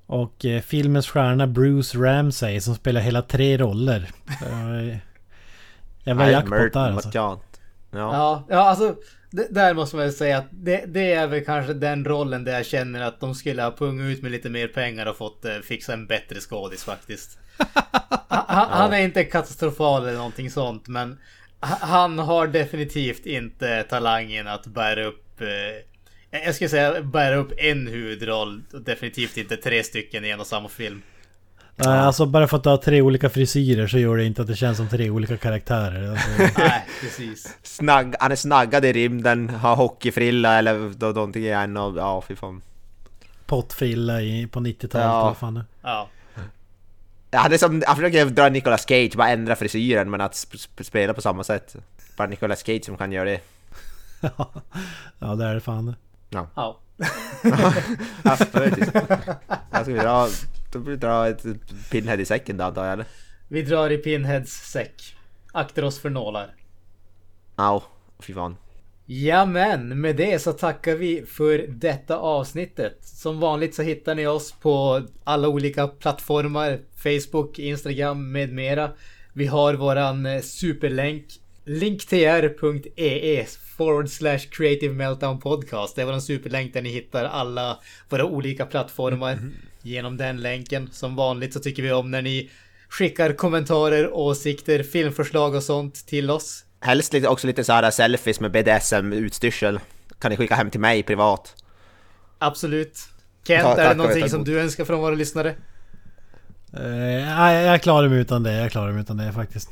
[0.08, 4.10] Och eh, filmens stjärna Bruce Ramsay som spelar hela tre roller.
[4.28, 4.98] Eh,
[6.04, 7.10] Jävla Nej, jackpot där alltså.
[7.14, 7.42] Ja.
[7.92, 8.96] Ja, ja alltså.
[9.32, 12.54] Det, där måste man ju säga att det, det är väl kanske den rollen där
[12.54, 15.58] jag känner att de skulle ha pungat ut med lite mer pengar och fått eh,
[15.64, 17.38] fixa en bättre skådis faktiskt.
[18.28, 21.18] han, han- han är inte katastrofal eller någonting sånt men
[21.62, 25.48] ha- han har definitivt inte talangen att bära upp eh,
[26.46, 30.48] jag skulle säga bära upp en huvudroll och definitivt inte tre stycken i en och
[30.48, 31.02] samma film.
[31.78, 34.48] Nej, alltså bara för att du har tre olika frisyrer så gör det inte att
[34.48, 36.12] det känns som tre olika karaktärer.
[36.12, 37.58] Alltså, Nej, precis.
[37.64, 41.98] Snagg, han är snaggad i rymden, har hockeyfrilla eller då, någonting i en och...
[41.98, 42.62] Ja, fy fan.
[43.46, 45.24] pottfrilla i, på 90-talet Ja.
[45.24, 45.66] vad fan det är.
[45.90, 46.10] Ja.
[47.32, 50.76] Han, är som, han försöker dra Nicolas Cage, bara ändra frisyren men att sp sp
[50.84, 51.76] spela på samma sätt.
[52.18, 53.40] Bara Nicolas Cage som kan göra det.
[55.20, 55.96] Ja, det är det fan det.
[56.36, 56.50] Ja.
[56.56, 56.82] Ja.
[59.72, 60.28] Jag ska vi dra,
[60.72, 61.46] då det dra ett
[61.92, 63.06] pinhead i säcken då antar jag eller?
[63.48, 65.16] Vi drar i Pinheads säck.
[65.52, 66.56] Akter oss för nålar.
[67.56, 67.82] Au,
[68.20, 68.56] fy fan.
[69.06, 72.98] Ja men med det så tackar vi för detta avsnittet.
[73.02, 76.80] Som vanligt så hittar ni oss på alla olika plattformar.
[76.96, 78.92] Facebook, Instagram med mera.
[79.34, 81.26] Vi har våran eh, superlänk.
[81.66, 83.46] linktr.ee
[83.78, 85.96] forward slash creative meltdown podcast.
[85.96, 89.40] Det är våran superlänk där ni hittar alla våra olika plattformar.
[89.82, 90.90] Genom den länken.
[90.92, 92.50] Som vanligt så tycker vi om när ni
[92.90, 96.66] skickar kommentarer, åsikter, filmförslag och sånt till oss.
[96.80, 99.80] Helst lite, också lite så här selfies med BDSM-utstyrsel.
[100.20, 101.56] Kan ni skicka hem till mig privat?
[102.40, 103.00] Absolut.
[103.48, 105.50] Kent, Ta- är det någonting som du önskar från våra lyssnare?
[106.74, 108.54] Eh, nej, jag klarar mig utan det.
[108.54, 109.70] Jag klarar mig utan det faktiskt.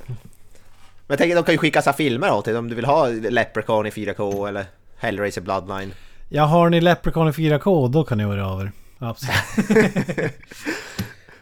[1.14, 3.08] Men jag tänker de kan ju skicka så filmer åt dig om du vill ha
[3.08, 4.66] Leprechaun i 4K eller
[4.98, 5.94] Hellraiser Bloodline.
[6.30, 8.72] Ja, har ni Leprechaun i 4K då kan ni vara över.
[9.00, 9.36] Absolut.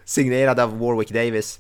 [0.05, 1.59] Signerad av Warwick Davis.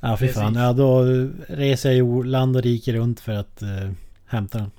[0.00, 0.54] Ja, fy fan.
[0.54, 1.02] Ja, då
[1.48, 3.90] reser jag ju land och rike runt för att eh,
[4.26, 4.70] hämta den.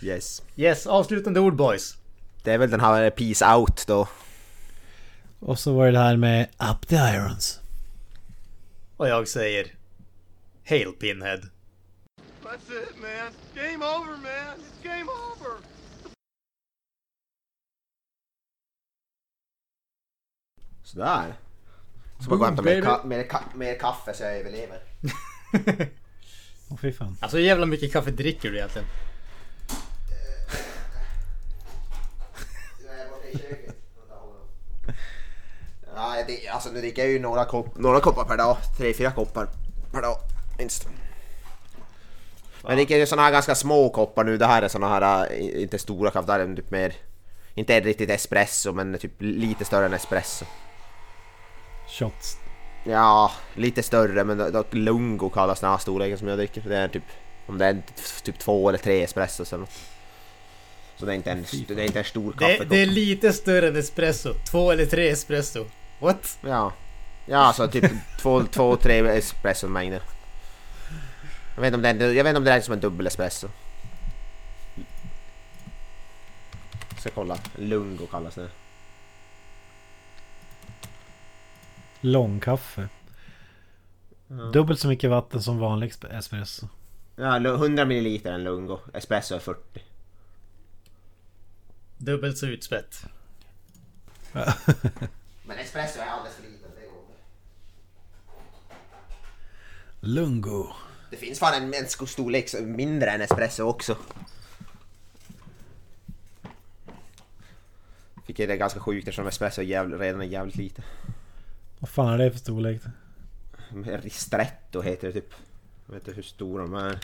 [0.00, 0.42] Yes.
[0.56, 1.96] Yes, avslutande ord boys.
[2.42, 4.08] Det är väl den här Peace Out då.
[5.40, 7.60] Och så var det det här med Up the Irons.
[8.96, 9.76] Och jag säger...
[10.68, 11.50] Hail Pinhead.
[12.42, 13.32] That's it, man.
[13.54, 14.58] Game over, man.
[14.58, 15.56] It's game over.
[20.82, 21.34] Sådär.
[22.20, 24.82] Så bara gå och hämta mer, ka- mer, ka- mer kaffe så jag överlever.
[26.70, 27.16] Åh fy fan.
[27.20, 28.88] Alltså hur jävla mycket kaffe dricker du egentligen?
[35.94, 38.56] Ja, det, alltså nu dricker jag ju några, kopp, några koppar per dag.
[38.76, 39.48] Tre, fyra koppar
[39.92, 40.16] per dag
[40.58, 40.88] minst.
[42.62, 44.36] Men jag dricker ju såna här ganska små koppar nu.
[44.36, 46.94] Det här är såna här, äh, inte stora kaffe, det här är typ mer...
[47.54, 50.44] Inte riktigt espresso men typ lite större än espresso.
[51.88, 52.36] Shots.
[52.84, 56.62] Ja, lite större men lungo kallas den här storleken som jag dricker.
[56.66, 57.02] Det är typ,
[57.46, 57.82] om det är
[58.22, 59.74] typ två eller tre espressos eller något.
[60.96, 62.68] Så det är inte en, det är inte en stor Det, kaffekopp.
[62.68, 64.34] det är lite större än espresso.
[64.50, 65.64] Två eller tre espresso.
[65.98, 66.38] What?
[66.46, 66.72] Ja.
[67.26, 70.00] Ja, så typ två, två tre espresso-mängder.
[71.56, 73.06] Jag vet, inte om det är, jag vet inte om det är som en dubbel
[73.06, 73.48] espresso.
[76.98, 77.38] Ska kolla.
[77.56, 78.48] Lungo kallas det.
[82.00, 82.88] Långkaffe.
[84.52, 86.68] Dubbelt så mycket vatten som vanlig esp- espresso.
[87.16, 88.78] Ja, lu- 100 ml en lungo.
[88.94, 89.82] Espresso är 40.
[91.98, 93.04] Dubbelt så utspätt.
[95.46, 96.70] Men espresso är alldeles för liten.
[100.00, 100.72] Lungo.
[101.10, 103.96] Det finns fan en, en storlek mindre än espresso också.
[108.26, 110.82] Vilket är ganska sjukt eftersom espresso är jävligt, redan är jävligt lite.
[111.78, 112.82] Vad fan är det för storlek?
[113.84, 115.34] Ristretto heter det typ.
[115.86, 116.98] Jag vet inte hur stora de är.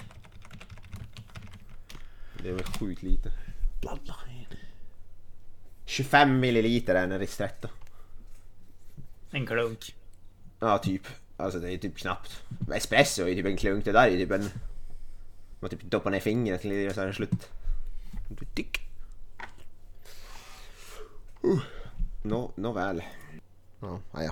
[2.43, 3.33] Det är väl sjukt lite.
[5.87, 7.69] 25 milliliter är en ristretto.
[9.31, 9.95] En klunk.
[10.59, 11.07] Ja, typ.
[11.43, 12.43] Alltså det är typ knappt.
[12.75, 13.85] Espresso är typ en klunk.
[13.85, 14.51] Det där är typ en...
[15.61, 17.51] Man typ doppar ner fingret lite och så är det slut.
[18.55, 18.81] Tick.
[21.45, 21.61] Uh.
[22.23, 23.03] Nå, nåväl.
[23.81, 24.31] Ja, ja, ja.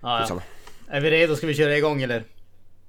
[0.00, 0.42] Ja.
[0.88, 1.36] Är vi redo?
[1.36, 2.24] Ska vi köra igång eller?